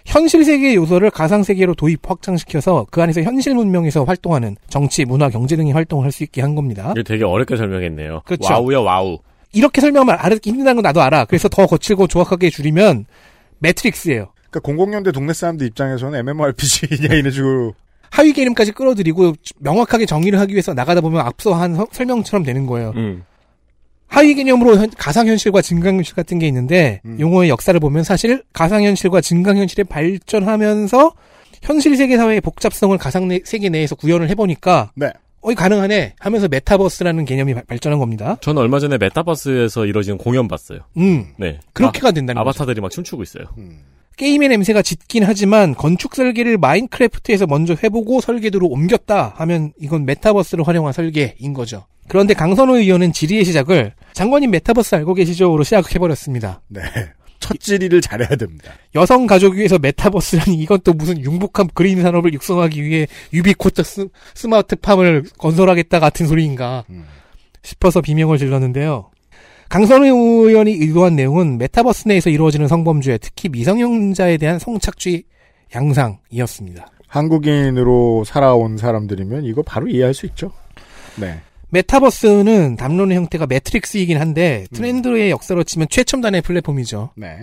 [0.06, 5.56] 현실 세계의 요소를 가상 세계로 도입 확장시켜서 그 안에서 현실 문명에서 활동하는 정치, 문화, 경제
[5.56, 6.92] 등의 활동을 할 수 있게 한 겁니다.
[6.96, 8.22] 이거 되게 어렵게 설명했네요.
[8.26, 8.54] 그렇죠.
[8.54, 9.18] 와우요, 와우.
[9.54, 11.26] 이렇게 설명하면 알기 힘들다는 건 나도 알아.
[11.26, 13.06] 그래서 더 거칠고 조악하게 줄이면
[13.60, 14.28] 매트릭스예요.
[14.52, 17.74] 그러니까 00년대 동네 사람들 입장에서는 MMORPG냐 이런 식으로
[18.12, 22.94] 하위 개념까지 끌어들이고 명확하게 정의를 하기 위해서 나가다 보면 앞서 한 서- 설명처럼 되는 거예요.
[22.96, 23.24] 음.
[24.16, 27.18] 하위 개념으로 현- 가상현실과 증강현실 같은 게 있는데 음.
[27.20, 31.12] 용어의 역사를 보면 사실 가상현실과 증강현실이 발전하면서
[31.62, 35.12] 현실 세계 사회의 복잡성을 가상 내- 세계 내에서 구현을 해보니까 네.
[35.42, 38.38] 어, 이 가능하네 하면서 메타버스라는 개념이 발- 발전한 겁니다.
[38.42, 40.80] 저는 얼마 전에 메타버스에서 이루어진 공연 봤어요.
[40.98, 41.60] 음, 네.
[41.74, 42.58] 그렇게가 된다는 아, 거죠.
[42.64, 43.46] 아바타들이 막 춤추고 있어요.
[43.58, 43.80] 음.
[44.18, 50.94] 게임의 냄새가 짙긴 하지만 건축 설계를 마인크래프트에서 먼저 해보고 설계도로 옮겼다 하면 이건 메타버스를 활용한
[50.94, 51.86] 설계인 거죠.
[52.08, 56.62] 그런데 강선우 의원은 질의의 시작을 장관님 메타버스 알고 계시죠?로 시작해버렸습니다.
[56.70, 56.82] 네.
[57.40, 58.72] 첫 질의를 잘해야 됩니다.
[58.96, 66.86] 여성가족위에서 메타버스라니 이건 또 무슨 융복합 그린 산업을 육성하기 위해 유비쿼터스 스마트팜을 건설하겠다 같은 소리인가
[66.90, 67.04] 음.
[67.62, 69.12] 싶어서 비명을 질렀는데요.
[69.68, 70.06] 강선우
[70.48, 75.26] 의원이 의도한 내용은 메타버스 내에서 이루어지는 성범죄, 특히 미성년자에 대한 성착취
[75.76, 76.88] 양상이었습니다.
[77.08, 80.52] 한국인으로 살아온 사람들이면 이거 바로 이해할 수 있죠.
[81.18, 81.42] 네.
[81.70, 87.12] 메타버스는 담론의 형태가 매트릭스이긴 한데 트렌드의 역사로 치면 최첨단의 플랫폼이죠.
[87.16, 87.40] 네.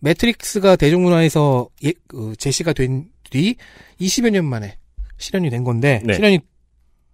[0.00, 3.56] 매트릭스가 대중문화에서 예, 그 제시가 된 뒤
[4.00, 4.76] 20여 년 만에
[5.16, 6.14] 실현이 된 건데 네.
[6.14, 6.40] 실현이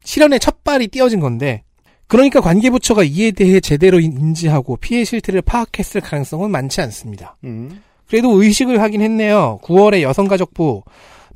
[0.04, 1.62] 실현의 첫 발이 띄어진 건데
[2.06, 7.36] 그러니까 관계부처가 이에 대해 제대로 인지하고 피해 실태를 파악했을 가능성은 많지 않습니다.
[7.44, 7.82] 음.
[8.06, 9.58] 그래도 의식을 하긴 했네요.
[9.62, 10.82] 9월에 여성가족부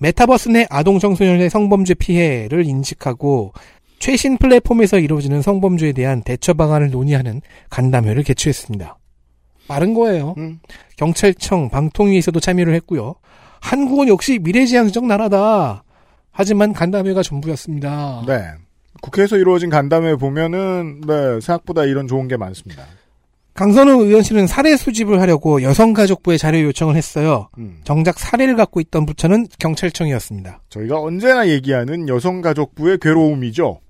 [0.01, 3.53] 메타버스 내 아동 청소년의 성범죄 피해를 인식하고
[3.98, 8.96] 최신 플랫폼에서 이루어지는 성범죄에 대한 대처 방안을 논의하는 간담회를 개최했습니다.
[9.66, 10.34] 빠른 거예요.
[10.38, 10.61] 음.
[10.96, 13.14] 경찰청, 방통위에서도 참여를 했고요.
[13.61, 15.84] 한국은 역시 미래지향적 나라다.
[16.30, 18.24] 하지만 간담회가 전부였습니다.
[18.26, 18.44] 네.
[19.02, 22.84] 국회에서 이루어진 간담회 보면은 네, 생각보다 이런 좋은 게 많습니다.
[23.54, 27.48] 강선우 의원실은 사례 수집을 하려고 여성가족부에 자료 요청을 했어요.
[27.58, 30.62] 음, 정작 사례를 갖고 있던 부처는 경찰청이었습니다.
[30.68, 33.80] 저희가 언제나 얘기하는 여성가족부의 괴로움이죠.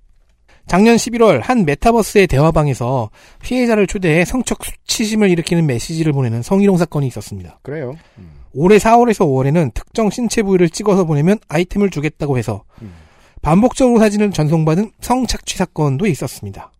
[0.68, 3.10] 작년 11월 한 메타버스의 대화방에서
[3.42, 7.58] 피해자를 초대해 성적 수치심을 일으키는 메시지를 보내는 성희롱 사건이 있었습니다.
[7.62, 7.96] 그래요.
[8.18, 12.92] 음, 올해 4월에서 5월에는 특정 신체 부위를 찍어서 보내면 아이템을 주겠다고 해서 음.
[13.40, 16.70] 반복적으로 사진을 전송받은 성착취 사건도 있었습니다.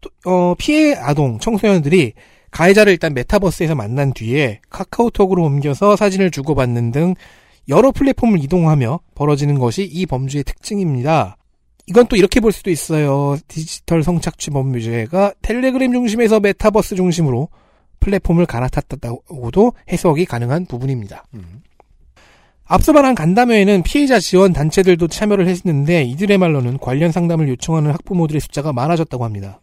[0.00, 2.14] 또, 어, 피해 아동, 청소년들이
[2.50, 7.14] 가해자를 일단 메타버스에서 만난 뒤에 카카오톡으로 옮겨서 사진을 주고받는 등
[7.68, 11.36] 여러 플랫폼을 이동하며 벌어지는 것이 이 범죄의 특징입니다.
[11.86, 13.36] 이건 또 이렇게 볼 수도 있어요.
[13.48, 17.48] 디지털 성착취 범죄가 텔레그램 중심에서 메타버스 중심으로
[18.00, 21.24] 플랫폼을 갈아탔다고도 해석이 가능한 부분입니다.
[21.34, 21.62] 음.
[22.64, 28.72] 앞서 말한 간담회에는 피해자 지원 단체들도 참여를 했는데 이들의 말로는 관련 상담을 요청하는 학부모들의 숫자가
[28.72, 29.60] 많아졌다고 합니다.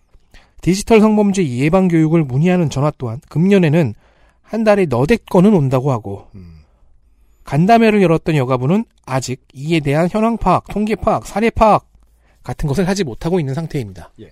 [0.62, 3.94] 디지털 성범죄 예방 교육을 문의하는 전화 또한 금년에는
[4.42, 6.60] 한 달에 너댓 건은 온다고 하고 음.
[7.46, 11.89] 간담회를 열었던 여가부는 아직 이에 대한 현황 파악, 통계 파악, 사례 파악
[12.50, 14.12] 같은 것을 하지 못하고 있는 상태입니다.
[14.22, 14.32] 예.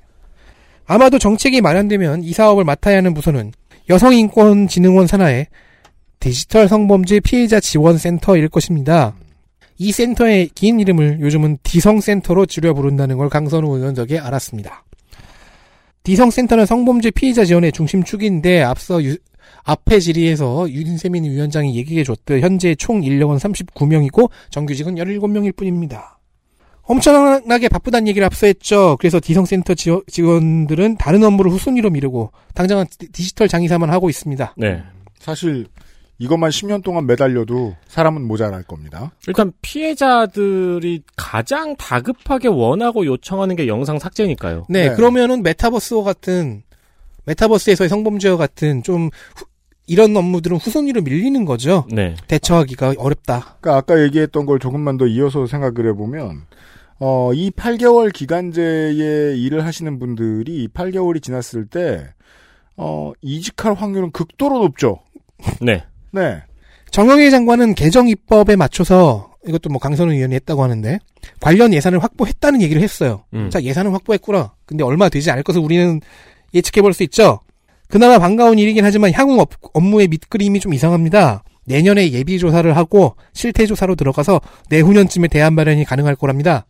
[0.87, 3.51] 아마도 정책이 마련되면 이 사업을 맡아야 하는 부서는
[3.89, 5.47] 여성인권진흥원 산하의
[6.19, 9.13] 디지털 성범죄 피해자 지원센터일 것입니다.
[9.77, 14.83] 이 센터의 긴 이름을 요즘은 디성센터로 줄여 부른다는 걸 강선우 의원 덕에 알았습니다.
[16.01, 19.17] 디성센터는 성범죄 피해자 지원의 중심축인데 앞서 유-
[19.63, 26.16] 앞에 질의에서 윤세민 위원장이 얘기해 줬듯 현재 총 인력은 39명이고 정규직은 17명일 뿐입니다.
[26.87, 28.95] 엄청나게 바쁘다는 얘기를 앞서 했죠.
[28.99, 34.53] 그래서 디성센터 지원- 직원들은 다른 업무를 후순위로 미루고 당장은 디- 디지털 장의사만 하고 있습니다.
[34.57, 34.81] 네.
[35.19, 35.67] 사실
[36.19, 39.11] 이것만 10년 동안 매달려도 사람은 모자랄 겁니다.
[39.27, 44.65] 일단 피해자들이 가장 다급하게 원하고 요청하는 게 영상 삭제니까요.
[44.69, 44.95] 네, 네.
[44.95, 46.63] 그러면은 메타버스와 같은
[47.25, 49.45] 메타버스에서의 성범죄와 같은 좀 후-
[49.87, 51.85] 이런 업무들은 후순위로 밀리는 거죠.
[51.91, 52.15] 네.
[52.27, 53.57] 대처하기가 어렵다.
[53.61, 56.43] 그러니까 아까 얘기했던 걸 조금만 더 이어서 생각을 해보면
[56.99, 62.05] 어, 이 8개월 기간제에 일을 하시는 분들이 이 8개월이 지났을 때
[62.75, 64.99] 어, 이직할 확률은 극도로 높죠.
[65.61, 65.83] 네.
[66.11, 66.41] 네.
[66.91, 70.99] 정영애 장관은 개정 입법에 맞춰서 이것도 뭐 강선우 의원이 했다고 하는데
[71.39, 73.23] 관련 예산을 확보했다는 얘기를 했어요.
[73.33, 73.49] 음.
[73.49, 74.53] 자, 예산은 확보했구나.
[74.65, 76.01] 근데 얼마 되지 않을 것을 우리는
[76.53, 77.39] 예측해 볼 수 있죠.
[77.87, 81.43] 그나마 반가운 일이긴 하지만 향후 업, 업무의 밑그림이 좀 이상합니다.
[81.65, 86.65] 내년에 예비 조사를 하고 실태 조사로 들어가서 내후년쯤에 대안 마련이 가능할 거랍니다.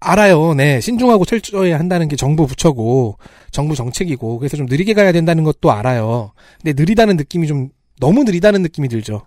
[0.00, 0.54] 알아요.
[0.54, 0.80] 네.
[0.80, 3.18] 신중하고 철저해야 한다는 게 정부 부처고
[3.50, 6.32] 정부 정책이고 그래서 좀 느리게 가야 된다는 것도 알아요.
[6.62, 9.22] 근데 느리다는 느낌이 좀 너무 느리다는 느낌이 들죠.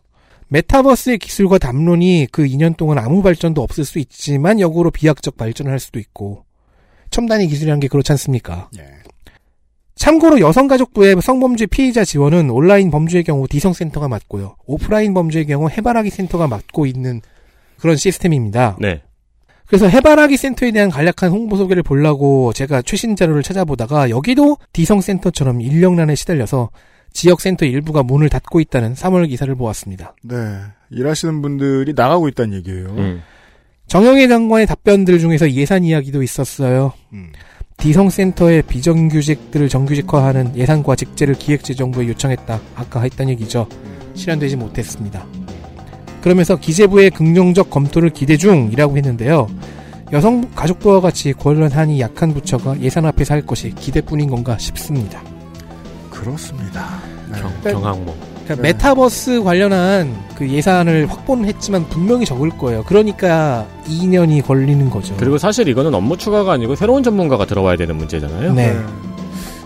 [0.50, 5.80] 메타버스의 기술과 담론이 그 2년 동안 아무 발전도 없을 수 있지만 역으로 비약적 발전을 할
[5.80, 6.46] 수도 있고
[7.10, 8.70] 첨단의 기술이라는 게 그렇지 않습니까?
[8.78, 8.84] 예.
[9.98, 14.56] 참고로 여성가족부의 성범죄 피해자 지원은 온라인 범죄의 경우 디성센터가 맡고요.
[14.66, 17.22] 오프라인 범죄의 경우 해바라기 센터가 맡고 있는
[17.80, 18.78] 그런 시스템입니다.
[18.80, 19.02] 네.
[19.66, 26.16] 그래서 해바라기 센터에 대한 간략한 홍보 소개를 보려고 제가 최신 자료를 찾아보다가 여기도 디성센터처럼 인력난에
[26.16, 26.70] 시달려서
[27.12, 30.16] 지역센터 일부가 문을 닫고 있다는 3월 기사를 보았습니다.
[30.24, 30.36] 네.
[30.92, 32.86] 일하시는 분들이 나가고 있다는 얘기예요.
[32.90, 33.22] 음.
[33.88, 36.94] 정영애 장관의 답변들 중에서 예산 이야기도 있었어요.
[37.14, 37.32] 음.
[37.78, 42.60] 디성센터의 비정규직들을 정규직화하는 예산과 직제를 기획재정부에 요청했다.
[42.76, 43.68] 아까 했던 얘기죠.
[44.16, 45.26] 실현되지 못했습니다.
[46.22, 49.48] 그러면서 기재부의 긍정적 검토를 기대 중이라고 했는데요.
[50.12, 55.22] 여성 가족부와 같이 권한이 약한 부처가 예산 앞에서 할 것이 기대뿐인 건가 싶습니다.
[56.10, 57.00] 그렇습니다.
[57.32, 57.40] 네.
[57.40, 58.37] 경, 경항모.
[58.48, 58.74] 그러니까 네.
[58.74, 62.84] 메타버스 관련한 그 예산을 확보는 했지만 분명히 적을 거예요.
[62.86, 65.16] 그러니까 2년이 걸리는 거죠.
[65.18, 68.54] 그리고 사실 이거는 업무 추가가 아니고 새로운 전문가가 들어와야 되는 문제잖아요.
[68.54, 68.80] 네.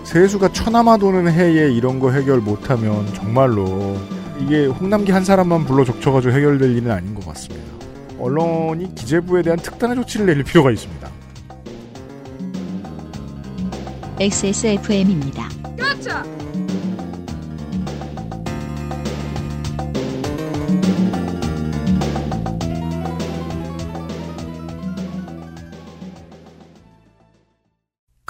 [0.04, 3.96] 세수가 천하마 도는 해에 이런 거 해결 못하면 정말로
[4.39, 7.62] 이게 홍남기 한 사람만 불러 족쳐가지고 해결될 일은 아닌 것 같습니다.
[8.20, 11.10] 언론이 기재부에 대한 특단의 조치를 내릴 필요가 있습니다.
[14.20, 15.50] XSFM입니다.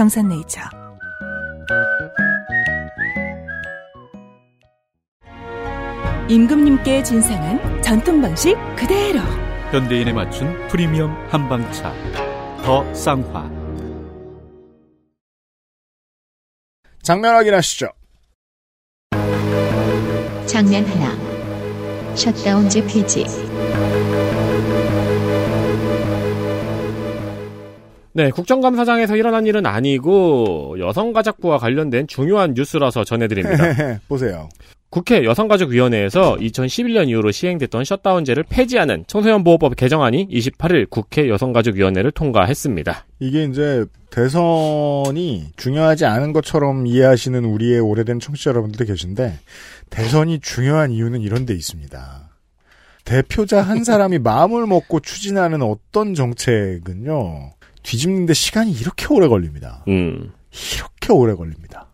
[0.00, 0.62] 경산네이처
[6.26, 9.20] 임금님께 진상한 전통 방식 그대로.
[9.70, 11.92] 현대인에 맞춘 프리미엄 한방차.
[12.62, 13.50] 더 쌍화.
[17.02, 17.88] 장면 확인하시죠.
[20.46, 22.14] 장면 하나.
[22.14, 23.49] 셧다운제 폐지.
[28.12, 34.00] 네, 국정감사장에서 일어난 일은 아니고 여성가족부와 관련된 중요한 뉴스라서 전해드립니다.
[34.08, 34.48] 보세요.
[34.90, 43.06] 국회 여성가족위원회에서 2011년 이후로 시행됐던 셧다운제를 폐지하는 청소년 보호법 개정안이 28일 국회 여성가족위원회를 통과했습니다.
[43.20, 49.38] 이게 이제 대선이 중요하지 않은 것처럼 이해하시는 우리의 오래된 청취자 여러분들 계신데
[49.90, 52.28] 대선이 중요한 이유는 이런 데 있습니다.
[53.04, 57.52] 대표자 한 사람이 마음을 먹고 추진하는 어떤 정책은요.
[57.82, 59.84] 뒤집는데 시간이 이렇게 오래 걸립니다.
[59.88, 60.32] 음,
[60.74, 61.88] 이렇게 오래 걸립니다.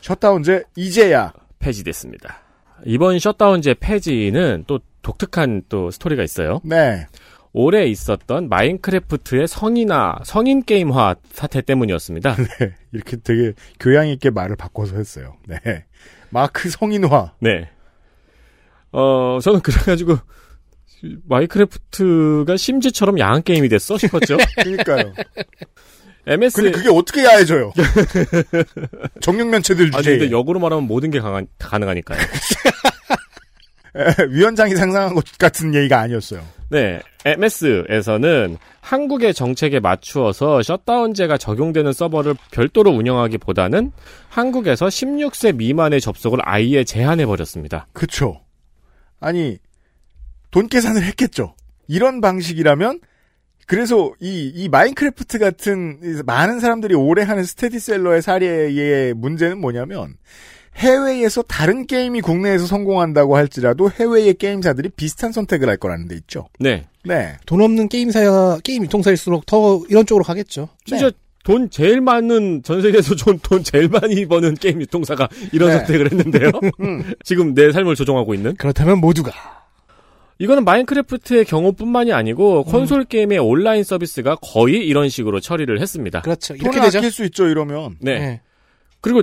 [0.00, 2.42] 셧다운제 이제야 폐지됐습니다.
[2.84, 6.60] 이번 셧다운제 폐지는 또 독특한 또 스토리가 있어요.
[6.64, 7.06] 네.
[7.52, 12.34] 올해 있었던 마인크래프트의 성인화, 성인 게임화 사태 때문이었습니다.
[12.58, 12.74] 네.
[12.92, 15.36] 이렇게 되게 교양 있게 말을 바꿔서 했어요.
[15.46, 15.58] 네.
[16.30, 17.34] 마크 성인화.
[17.40, 17.68] 네.
[18.90, 20.18] 어, 저는 그래가지고,
[21.28, 24.36] 마인크래프트가 심지처럼 야한 게임이 됐어 싶었죠.
[24.62, 25.12] 그러니까요.
[26.26, 26.62] MS.
[26.62, 27.72] 근데 그게 어떻게 야해져요?
[29.20, 30.18] 정육면체들 아니, 주제에.
[30.18, 32.18] 근데 역으로 말하면 모든 게 강한, 가능하니까요.
[33.94, 36.42] 에, 위원장이 상상한 것 같은 얘기가 아니었어요.
[36.70, 37.00] 네.
[37.24, 43.92] MS에서는 한국의 정책에 맞추어서 셧다운제가 적용되는 서버를 별도로 운영하기보다는
[44.28, 47.88] 한국에서 16세 미만의 접속을 아예 제한해버렸습니다.
[47.92, 48.40] 그쵸.
[49.20, 49.58] 아니,
[50.52, 51.56] 돈 계산을 했겠죠.
[51.88, 53.00] 이런 방식이라면,
[53.66, 60.14] 그래서 이, 이 마인크래프트 같은 이 많은 사람들이 오래 하는 스테디셀러의 사례의 문제는 뭐냐면,
[60.76, 66.48] 해외에서 다른 게임이 국내에서 성공한다고 할지라도 해외의 게임사들이 비슷한 선택을 할 거라는 데 있죠.
[66.58, 66.86] 네.
[67.04, 67.36] 네.
[67.46, 70.68] 돈 없는 게임사야 게임 유통사일수록 더 이런 쪽으로 가겠죠.
[70.86, 71.10] 진짜
[71.44, 75.78] 돈 제일 많은 전 세계에서 돈, 돈 제일 많이 버는 게임 유통사가 이런 네.
[75.78, 76.50] 선택을 했는데요.
[76.80, 77.14] 음.
[77.24, 78.54] 지금 내 삶을 조종하고 있는.
[78.56, 79.61] 그렇다면 모두가
[80.38, 86.22] 이거는 마인크래프트의 경우뿐만이 아니고 콘솔 게임의 온라인 서비스가 거의 이런 식으로 처리를 했습니다.
[86.22, 86.54] 그렇죠.
[86.54, 86.98] 이렇게 돈을 되죠.
[86.98, 87.96] 아낄 수 있죠, 이러면.
[88.00, 88.18] 네.
[88.18, 88.40] 네.
[89.00, 89.22] 그리고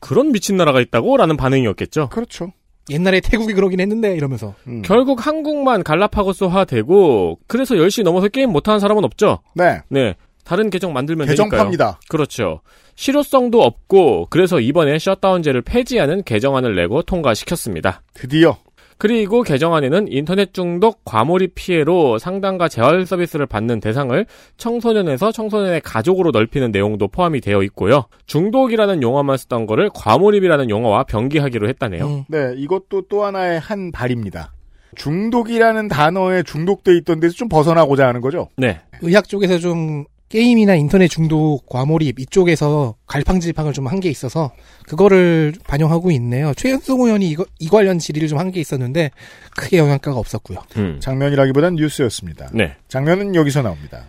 [0.00, 1.16] 그런 미친 나라가 있다고?
[1.16, 2.08] 라는 반응이었겠죠.
[2.10, 2.52] 그렇죠.
[2.90, 4.82] 옛날에 태국이 그러긴 했는데 이러면서 음.
[4.82, 9.40] 결국 한국만 갈라파고스화 되고 그래서 10시 넘어서 게임 못하는 사람은 없죠.
[9.54, 9.80] 네.
[9.88, 10.14] 네.
[10.44, 11.50] 다른 계정 만들면 되니까요.
[11.50, 12.00] 개정팝니다.
[12.08, 12.62] 그렇죠.
[12.94, 18.02] 실효성도 없고 그래서 이번에 셧다운제를 폐지하는 개정안을 내고 통과시켰습니다.
[18.14, 18.56] 드디어.
[18.98, 26.72] 그리고 개정안에는 인터넷 중독 과몰입 피해로 상담과 재활 서비스를 받는 대상을 청소년에서 청소년의 가족으로 넓히는
[26.72, 28.06] 내용도 포함이 되어 있고요.
[28.26, 32.06] 중독이라는 용어만 쓰던 거를 과몰입이라는 용어와 병기하기로 했다네요.
[32.06, 32.24] 음.
[32.28, 34.52] 네, 이것도 또 하나의 한 발입니다.
[34.96, 38.48] 중독이라는 단어에 중독돼 있던 데서 좀 벗어나고자 하는 거죠.
[38.56, 38.80] 네.
[39.02, 44.52] 의학 쪽에서 좀 게임이나 인터넷 중독, 과몰입 이쪽에서 갈팡질팡을 좀 한 게 있어서
[44.86, 46.52] 그거를 반영하고 있네요.
[46.54, 49.10] 최현성 의원이 이거 이 관련 질의를 좀 한 게 있었는데
[49.56, 50.62] 크게 영향가가 없었고요.
[50.76, 50.98] 음.
[51.00, 52.50] 장면이라기보단 뉴스였습니다.
[52.52, 52.76] 네.
[52.88, 54.04] 장면은 여기서 나옵니다.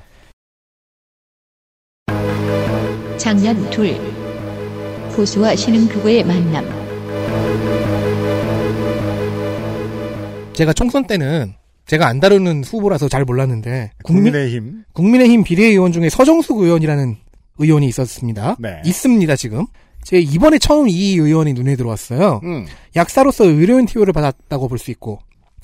[3.17, 3.95] 장면 둘.
[5.15, 6.65] 보수와 신흥크구의 만남.
[10.53, 11.53] 제가 총선 때는
[11.89, 14.83] 제가 안 다루는 후보라서 잘 몰랐는데 국민, 국민의힘.
[14.93, 17.17] 국민의힘 비례의원 중에 서정숙 의원이라는
[17.57, 18.57] 의원이 있었습니다.
[18.59, 18.79] 네.
[18.85, 19.65] 있습니다 지금.
[20.03, 22.41] 제 이번에 처음 이 의원이 눈에 들어왔어요.
[22.43, 22.67] 음.
[22.95, 25.19] 약사로서 의료인 티오를 받았다고 볼 수 있고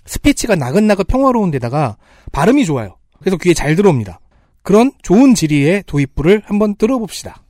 [0.08, 1.96] 스피치가 나긋나긋 평화로운 데다가
[2.32, 2.98] 발음이 좋아요.
[3.20, 4.20] 그래서 귀에 잘 들어옵니다.
[4.64, 7.44] 그런 좋은 질의의 도입부를 한번 들어봅시다.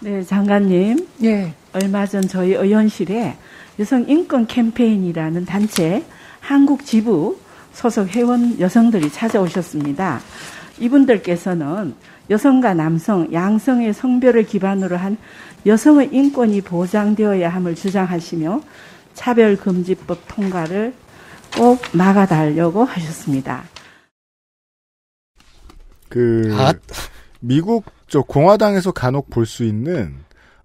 [0.00, 1.06] 네, 장관님.
[1.24, 1.54] 예.
[1.72, 3.36] 얼마 전 저희 의원실에
[3.78, 6.04] 여성 인권 캠페인이라는 단체
[6.42, 7.38] 한국 지부
[7.72, 10.20] 소속 회원 여성들이 찾아오셨습니다.
[10.78, 11.94] 이분들께서는
[12.28, 15.16] 여성과 남성, 양성의 성별을 기반으로 한
[15.64, 18.60] 여성의 인권이 보장되어야 함을 주장하시며
[19.14, 20.92] 차별금지법 통과를
[21.56, 23.64] 꼭 막아달라고 하셨습니다.
[26.08, 26.74] 그 아.
[27.40, 30.14] 미국 저 공화당에서 간혹 볼 수 있는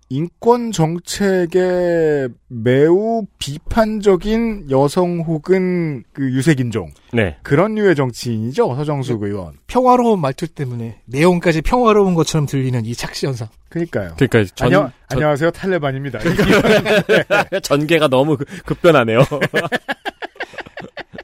[0.10, 7.36] 인권 정책에 매우 비판적인 여성 혹은 그 유색인종 네.
[7.44, 9.56] 그런 류의 정치인이죠 서정숙 의원.
[9.68, 13.50] 평화로운 말투 때문에 내용까지 평화로운 것처럼 들리는 이 착시 현상.
[13.68, 14.14] 그러니까요.
[14.18, 16.20] 그러니까 전, 안녕 전- 안녕하세요 탈레반입니다.
[17.62, 19.20] 전개가 너무 급- 급변하네요.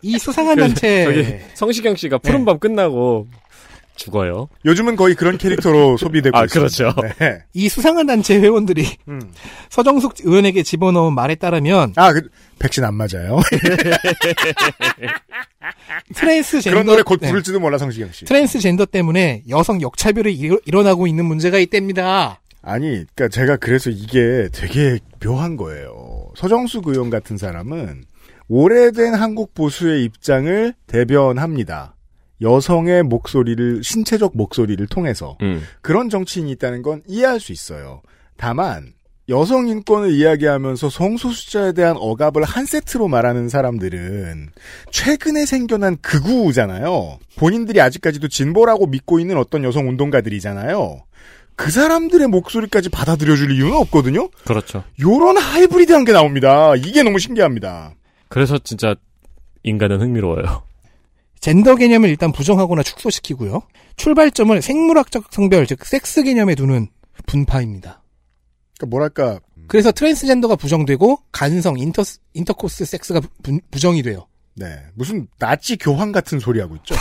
[0.01, 3.27] 이 수상한 그, 단체 저기 성시경 씨가 푸른밤 끝나고
[3.95, 4.47] 죽어요.
[4.65, 6.93] 요즘은 거의 그런 캐릭터로 소비되고 아, 있습니다.
[6.93, 7.15] 그렇죠.
[7.19, 7.39] 네.
[7.53, 9.21] 이 수상한 단체 회원들이 음.
[9.69, 12.27] 서정숙 의원에게 집어넣은 말에 따르면 아, 그,
[12.59, 13.39] 백신 안 맞아요.
[16.15, 17.29] 트랜스젠더 그런 노래 곧 네.
[17.29, 18.25] 부를지도 몰라, 성시경 씨.
[18.25, 22.39] 트랜스젠더 때문에 여성 역차별이 일- 일어나고 있는 문제가 있답니다.
[22.61, 26.29] 아니, 그니까 제가 그래서 이게 되게 묘한 거예요.
[26.35, 28.03] 서정숙 의원 같은 사람은
[28.47, 31.95] 오래된 한국 보수의 입장을 대변합니다.
[32.41, 35.37] 여성의 목소리를, 신체적 목소리를 통해서.
[35.41, 35.61] 음.
[35.81, 38.01] 그런 정치인이 있다는 건 이해할 수 있어요.
[38.37, 38.93] 다만,
[39.29, 44.49] 여성 인권을 이야기하면서 성소수자에 대한 억압을 한 세트로 말하는 사람들은
[44.91, 47.19] 최근에 생겨난 극우잖아요.
[47.37, 51.03] 본인들이 아직까지도 진보라고 믿고 있는 어떤 여성 운동가들이잖아요.
[51.55, 54.29] 그 사람들의 목소리까지 받아들여줄 이유는 없거든요?
[54.45, 54.83] 그렇죠.
[54.99, 56.75] 요런 하이브리드한 게 나옵니다.
[56.75, 57.93] 이게 너무 신기합니다.
[58.27, 58.95] 그래서 진짜
[59.63, 60.63] 인간은 흥미로워요.
[61.43, 63.63] 젠더 개념을 일단 부정하거나 축소시키고요.
[63.97, 66.87] 출발점을 생물학적 성별, 즉 섹스 개념에 두는
[67.25, 68.01] 분파입니다.
[68.77, 72.01] 그러니까 뭐랄까, 그래서 트랜스젠더가 부정되고 간성, 인터,
[72.33, 74.25] 인터코스 섹스가 부, 부정이 돼요.
[74.55, 74.67] 네.
[74.93, 76.95] 무슨 나치 교황 같은 소리 하고 있죠?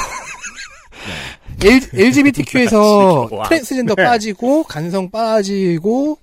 [1.95, 3.49] LGBTQ에서 와.
[3.49, 4.03] 트랜스젠더 네.
[4.03, 6.19] 빠지고 간성 빠지고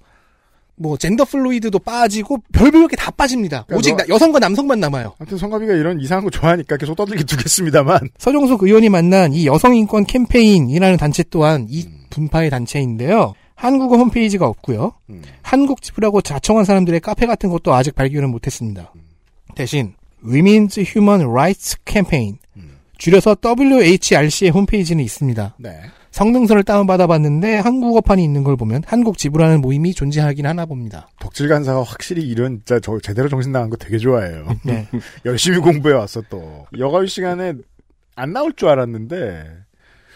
[0.80, 3.64] 뭐 gender fluid도 빠지고 별별 게 다 빠집니다.
[3.68, 5.14] 그러니까 오직 너- 나- 여성과 남성만 남아요.
[5.20, 8.00] 아무튼 성가비가 이런 이상한 거 좋아하니까 계속 떠들게 두겠습니다만.
[8.18, 13.34] 서정숙 의원이 만난 이 여성인권 캠페인이라는 단체 또한 이 분파의 단체인데요.
[13.56, 14.94] 한국어 홈페이지가 없고요.
[15.10, 15.22] 음.
[15.42, 18.94] 한국지부라고 자청한 사람들의 카페 같은 것도 아직 발견을 못했습니다.
[19.56, 19.94] 대신
[20.26, 22.38] Women's Human Rights Campaign
[22.98, 25.56] 줄여서 WHRC의 홈페이지는 있습니다.
[25.58, 25.78] 네.
[26.12, 31.08] 성능선을 다운받아 봤는데 한국어판이 있는 걸 보면 한국 지부라는 모임이 존재하긴 하나 봅니다.
[31.20, 34.48] 덕질 간사가 확실히 이런 진짜 저 제대로 정신 나간 거 되게 좋아해요.
[34.66, 34.88] 네.
[35.26, 36.66] 열심히 공부해 왔어 또.
[36.78, 37.54] 여가위 시간에
[38.16, 39.46] 안 나올 줄 알았는데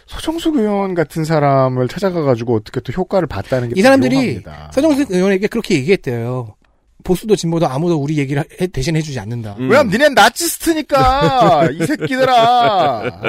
[0.07, 4.71] 서정숙 의원 같은 사람을 찾아가가지고 어떻게 또 효과를 봤다는 게 이 사람들이 묘합니다.
[4.73, 6.55] 서정숙 의원에게 그렇게 얘기했대요.
[7.03, 9.55] 보수도 진보도 아무도 우리 얘기를 해- 대신 해주지 않는다.
[9.59, 9.69] 음.
[9.69, 12.33] 왜냐면 니넨 나치스트니까 이 새끼들아.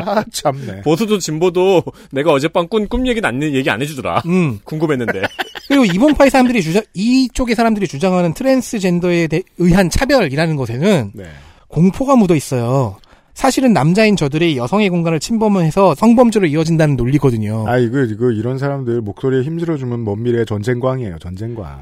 [0.06, 0.82] 아 참네.
[0.82, 4.22] 보수도 진보도 내가 어젯밤 꾼 꿈 얘기는 안, 얘기 안 해주더라.
[4.26, 4.58] 음.
[4.64, 5.22] 궁금했는데.
[5.68, 11.24] 그리고 이번 파의 사람들이 주장, 이쪽의 사람들이 주장하는 트랜스젠더에 대, 의한 차별이라는 것에는 네.
[11.68, 12.96] 공포가 묻어 있어요.
[13.32, 17.64] 사실은 남자인 저들이 여성의 공간을 침범해서 성범죄로 이어진다는 논리거든요.
[17.66, 21.18] 아 이거 이거 이런 사람들 목소리에 힘 실어주면 먼 미래의 전쟁광이에요.
[21.18, 21.80] 전쟁광.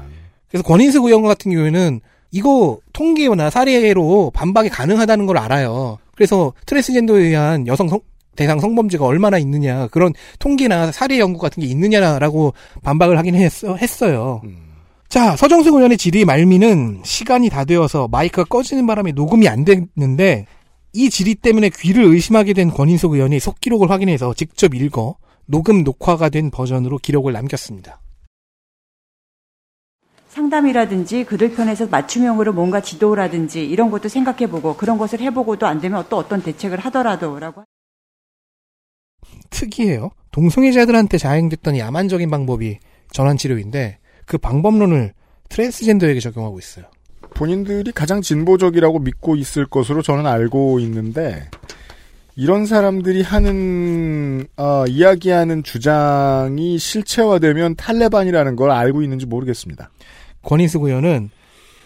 [0.53, 1.99] 그래서 권인숙 의원 같은 경우에는
[2.29, 5.97] 이거 통계나 사례로 반박이 가능하다는 걸 알아요.
[6.15, 8.01] 그래서 트랜스젠더에 의한 여성 성-
[8.35, 14.41] 대상 성범죄가 얼마나 있느냐 그런 통계나 사례 연구 같은 게 있느냐라고 반박을 하긴 했어, 했어요.
[14.43, 14.57] 음.
[15.09, 20.45] 자 서정숙 의원의 질의 말미는 시간이 다 되어서 마이크가 꺼지는 바람에 녹음이 안 됐는데
[20.93, 25.15] 이 질의 때문에 귀를 의심하게 된 권인숙 의원이 속기록을 확인해서 직접 읽어
[25.47, 27.99] 녹음 녹화가 된 버전으로 기록을 남겼습니다.
[30.33, 36.17] 상담이라든지 그들 편에서 맞춤형으로 뭔가 지도라든지 이런 것도 생각해보고 그런 것을 해보고도 안 되면 또
[36.17, 37.63] 어떤 대책을 하더라도라고.
[39.51, 40.09] 특이해요.
[40.31, 42.79] 동성애자들한테 자행됐던 야만적인 방법이
[43.11, 45.13] 전환치료인데 그 방법론을
[45.49, 46.85] 트랜스젠더에게 적용하고 있어요.
[47.35, 51.47] 본인들이 가장 진보적이라고 믿고 있을 것으로 저는 알고 있는데
[52.35, 59.91] 이런 사람들이 하는 어, 이야기하는 주장이 실체화되면 탈레반이라는 걸 알고 있는지 모르겠습니다.
[60.43, 61.29] 권인숙 의원은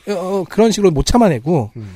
[0.09, 1.89] 어, 어, 그런 식으로 못 참아내고 음.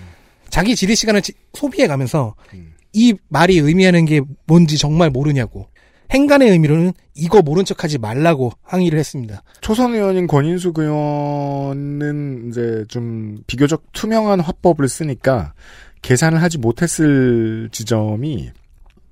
[0.49, 2.73] 자기 질의 시간을 지- 소비해 가면서 음.
[2.93, 5.67] 이 말이 의미하는 게 뭔지 정말 모르냐고
[6.11, 9.43] 행간의 의미로는 이거 모른 척하지 말라고 항의를 했습니다.
[9.61, 15.53] 초선 의원인 권인숙 의원은 이제 좀 비교적 투명한 화법을 쓰니까
[16.01, 18.49] 계산을 하지 못했을 지점이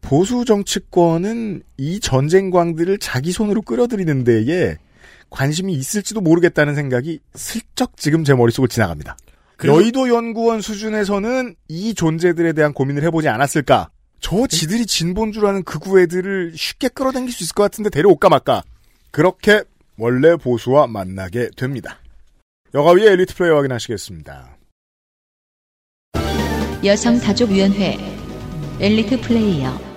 [0.01, 4.75] 보수 정치권은 이 전쟁광들을 자기 손으로 끌어들이는 데에
[5.29, 9.17] 관심이 있을지도 모르겠다는 생각이 슬쩍 지금 제 머릿속을 지나갑니다.
[9.57, 13.89] 그리고- 여의도 연구원 수준에서는 이 존재들에 대한 고민을 해보지 않았을까?
[14.21, 18.63] 저 지들이 진본 줄 아는 극우 애들을 쉽게 끌어당길 수 있을 것 같은데 데려올까 말까?
[19.11, 19.63] 그렇게
[19.97, 21.99] 원래 보수와 만나게 됩니다.
[22.73, 24.57] 여가위의 엘리트 플레이어 확인하시겠습니다.
[26.83, 27.97] 여성가족위원회
[28.79, 29.88] 엘리트 플레이어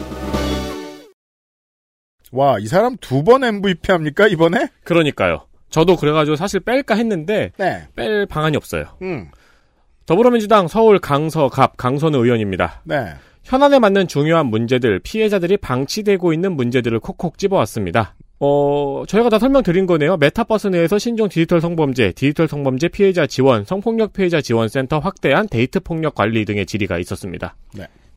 [2.32, 4.68] 와, 이 사람 두 번 MVP 합니까, 이번에?
[4.84, 5.46] 그러니까요.
[5.70, 7.86] 저도 그래가지고 사실 뺄까 했는데 네.
[7.96, 8.84] 뺄 방안이 없어요.
[9.02, 9.28] 음,
[10.06, 12.82] 더불어민주당 서울 강서갑 강선우 의원입니다.
[12.84, 13.14] 네.
[13.44, 18.14] 현안에 맞는 중요한 문제들, 피해자들이 방치되고 있는 문제들을 콕콕 집어왔습니다.
[18.38, 20.16] 어, 저희가 다 설명드린 거네요.
[20.16, 26.14] 메타버스 내에서 신종 디지털 성범죄, 디지털 성범죄 피해자 지원, 성폭력 피해자 지원센터 확대한 데이트 폭력
[26.16, 27.56] 관리 등의 질의가 있었습니다.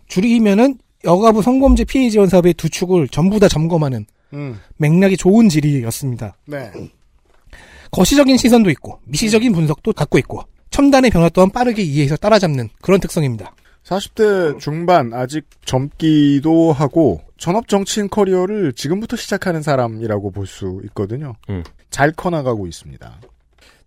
[0.08, 4.60] 줄이면은 여가부 성범죄 피해 지원 사업의 두 축을 전부 다 점검하는 음.
[4.78, 6.36] 맥락이 좋은 질의였습니다.
[6.46, 6.72] 네.
[7.92, 10.42] 거시적인 시선도 있고 미시적인 분석도 갖고 있고
[10.72, 13.54] 첨단의 변화 또한 빠르게 이해해서 따라잡는 그런 특성입니다.
[13.86, 21.36] 40대 중반 아직 젊기도 하고 전업 정치인 커리어를 지금부터 시작하는 사람이라고 볼 수 있거든요.
[21.50, 21.64] 음.
[21.92, 23.22] 잘 커나가고 있습니다.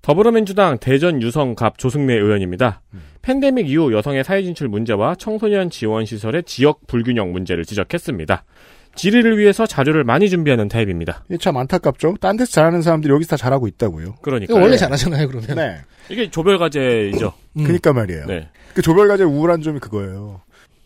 [0.03, 2.83] 더불어민주당 대전 유성갑 조승래 의원입니다.
[2.95, 3.03] 음.
[3.23, 8.45] 팬데믹 이후 여성의 사회 진출 문제와 청소년 지원 시설의 지역 불균형 문제를 지적했습니다.
[8.95, 11.25] 질의를 위해서 자료를 많이 준비하는 타입입니다.
[11.29, 12.17] 이게 참 안타깝죠.
[12.21, 14.17] 딴 데서 잘하는 사람들이 여기서 다 잘하고 있다고요.
[14.23, 15.57] 그러니까 원래 잘하잖아요, 그러면.
[15.57, 15.77] 네.
[16.09, 17.33] 이게 조별과제이죠.
[17.59, 17.65] 음.
[17.65, 18.27] 그니까 말이에요.
[18.27, 20.41] 네, 그 조별과제 우울한 점이 그거예요.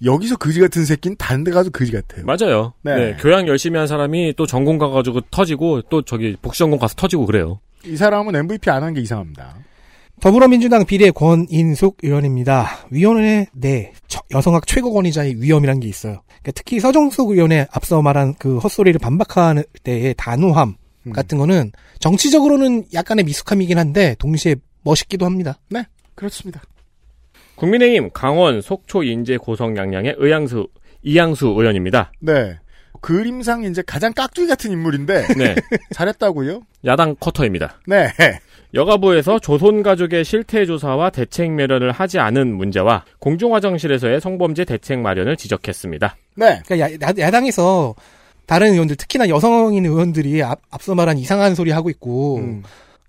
[0.05, 2.27] 여기서 그지 같은 새끼는 다른 데 가도 그지 같아요.
[2.27, 2.73] 맞아요.
[2.83, 2.95] 네.
[2.97, 3.17] 네.
[3.21, 7.61] 교양 열심히 한 사람이 또 전공 가가지고 터지고 또 저기 복수전공 가서 터지고 그래요.
[7.85, 9.57] 이 사람은 MVP 안 한 게 이상합니다.
[10.21, 12.87] 더불어민주당 비례 권인숙 의원입니다.
[12.91, 16.23] 위원회 내 처- 여성학 최고 권위자의 위험이란 게 있어요.
[16.27, 20.77] 그러니까 특히 서정숙 의원의 앞서 말한 그 헛소리를 반박할 때의 단호함
[21.09, 21.13] 음.
[21.13, 25.59] 같은 거는 정치적으로는 약간의 미숙함이긴 한데 동시에 멋있기도 합니다.
[26.15, 26.63] 그렇습니다.
[27.57, 30.69] 국민의힘 강원 속초 인제 고성 양양의 의양수
[31.03, 32.13] 이양수 의원입니다.
[32.21, 32.59] 네.
[33.03, 35.55] 그림상 이제 가장 깍두기 같은 인물인데 네,
[35.93, 36.63] 잘했다고요?
[36.87, 37.81] 야당 쿼터입니다.
[37.87, 38.09] 네.
[38.75, 45.37] 여가부에서 조선 가족의 실태 조사와 대책 마련을 하지 않은 문제와 공중 화장실에서의 성범죄 대책 마련을
[45.37, 46.17] 지적했습니다.
[46.37, 46.63] 네.
[46.65, 47.95] 그러니까 야, 당에서
[48.47, 52.63] 다른 의원들 특히나 여성인 의원들이 앞, 앞서 말한 이상한 소리 하고 있고 음.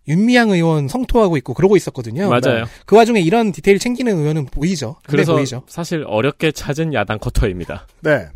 [0.08, 2.30] 윤미향 의원 성토하고 있고 그러고 있었거든요.
[2.30, 2.66] 맞아요.
[2.86, 4.98] 그 와중에 이런 디테일 챙기는 의원은 보이죠.
[5.08, 5.64] 그래서 보이죠.
[5.68, 7.88] 사실 어렵게 찾은 야당 쿼터입니다.
[8.02, 8.28] 네.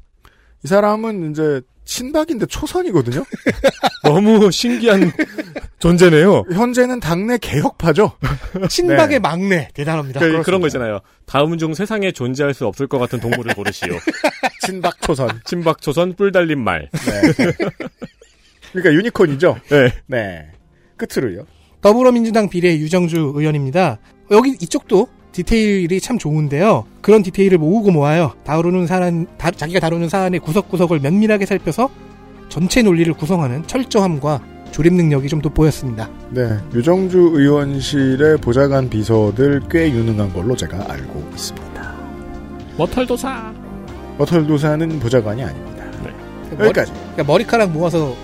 [0.64, 3.24] 이 사람은 이제 친박인데 초선이거든요.
[4.04, 5.12] 너무 신기한
[5.80, 6.44] 존재네요.
[6.52, 8.12] 현재는 당내 개혁파죠.
[8.70, 9.20] 친박의 네.
[9.20, 10.20] 막내 대단합니다.
[10.20, 11.00] 그, 그런 거 있잖아요.
[11.26, 13.94] 다음 중 세상에 존재할 수 없을 것 같은 동물을 고르시오.
[14.66, 15.42] 친박 초선.
[15.46, 16.90] 친박 초선 뿔 달린 말.
[16.92, 17.52] 네.
[18.74, 19.58] 그러니까 유니콘이죠.
[19.70, 19.94] 네.
[20.08, 20.52] 네.
[20.98, 21.46] 끝으로요.
[21.82, 24.00] 더불어민주당 비례 유정주 의원입니다.
[24.32, 26.86] 여기 이쪽도 디테일이 참 좋은데요.
[27.02, 28.32] 그런 디테일을 모으고 모아요.
[28.44, 31.90] 다루는 사안, 다- 자기가 다루는 사안의 구석구석을 면밀하게 살펴서
[32.50, 36.10] 전체 논리를 구성하는 철저함과 조립 능력이 좀 돋보였습니다.
[36.32, 36.58] 네.
[36.74, 41.96] 유정주 의원실의 보좌관 비서들 꽤 유능한 걸로 제가 알고 있습니다.
[42.80, 43.54] 머털도사.
[44.18, 45.84] 머털도사는 보좌관이 아닙니다.
[46.58, 46.92] 머리, 여기까지.
[46.94, 48.16] 그러니까 머리카락 모아서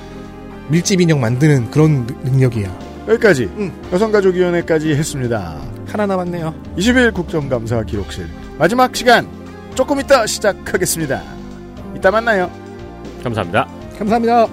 [0.70, 2.76] 밀집 인형 만드는 그런 능- 능력이야.
[3.08, 3.44] 여기까지.
[3.58, 3.72] 음.
[3.92, 5.62] 여성가족위원회까지 했습니다.
[5.88, 6.54] 하나 남았네요.
[6.78, 8.28] 20일 국정감사 기록실.
[8.58, 9.28] 마지막 시간.
[9.76, 11.22] 조금 이따 시작하겠습니다.
[11.96, 12.50] 이따 만나요.
[13.24, 13.68] 감사합니다.
[13.98, 14.48] 감사합니다.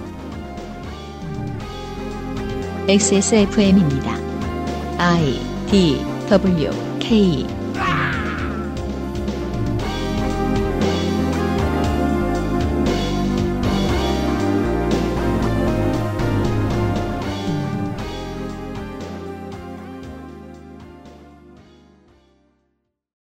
[2.87, 4.17] XSFM입니다.
[4.97, 6.69] I D W
[6.99, 7.60] K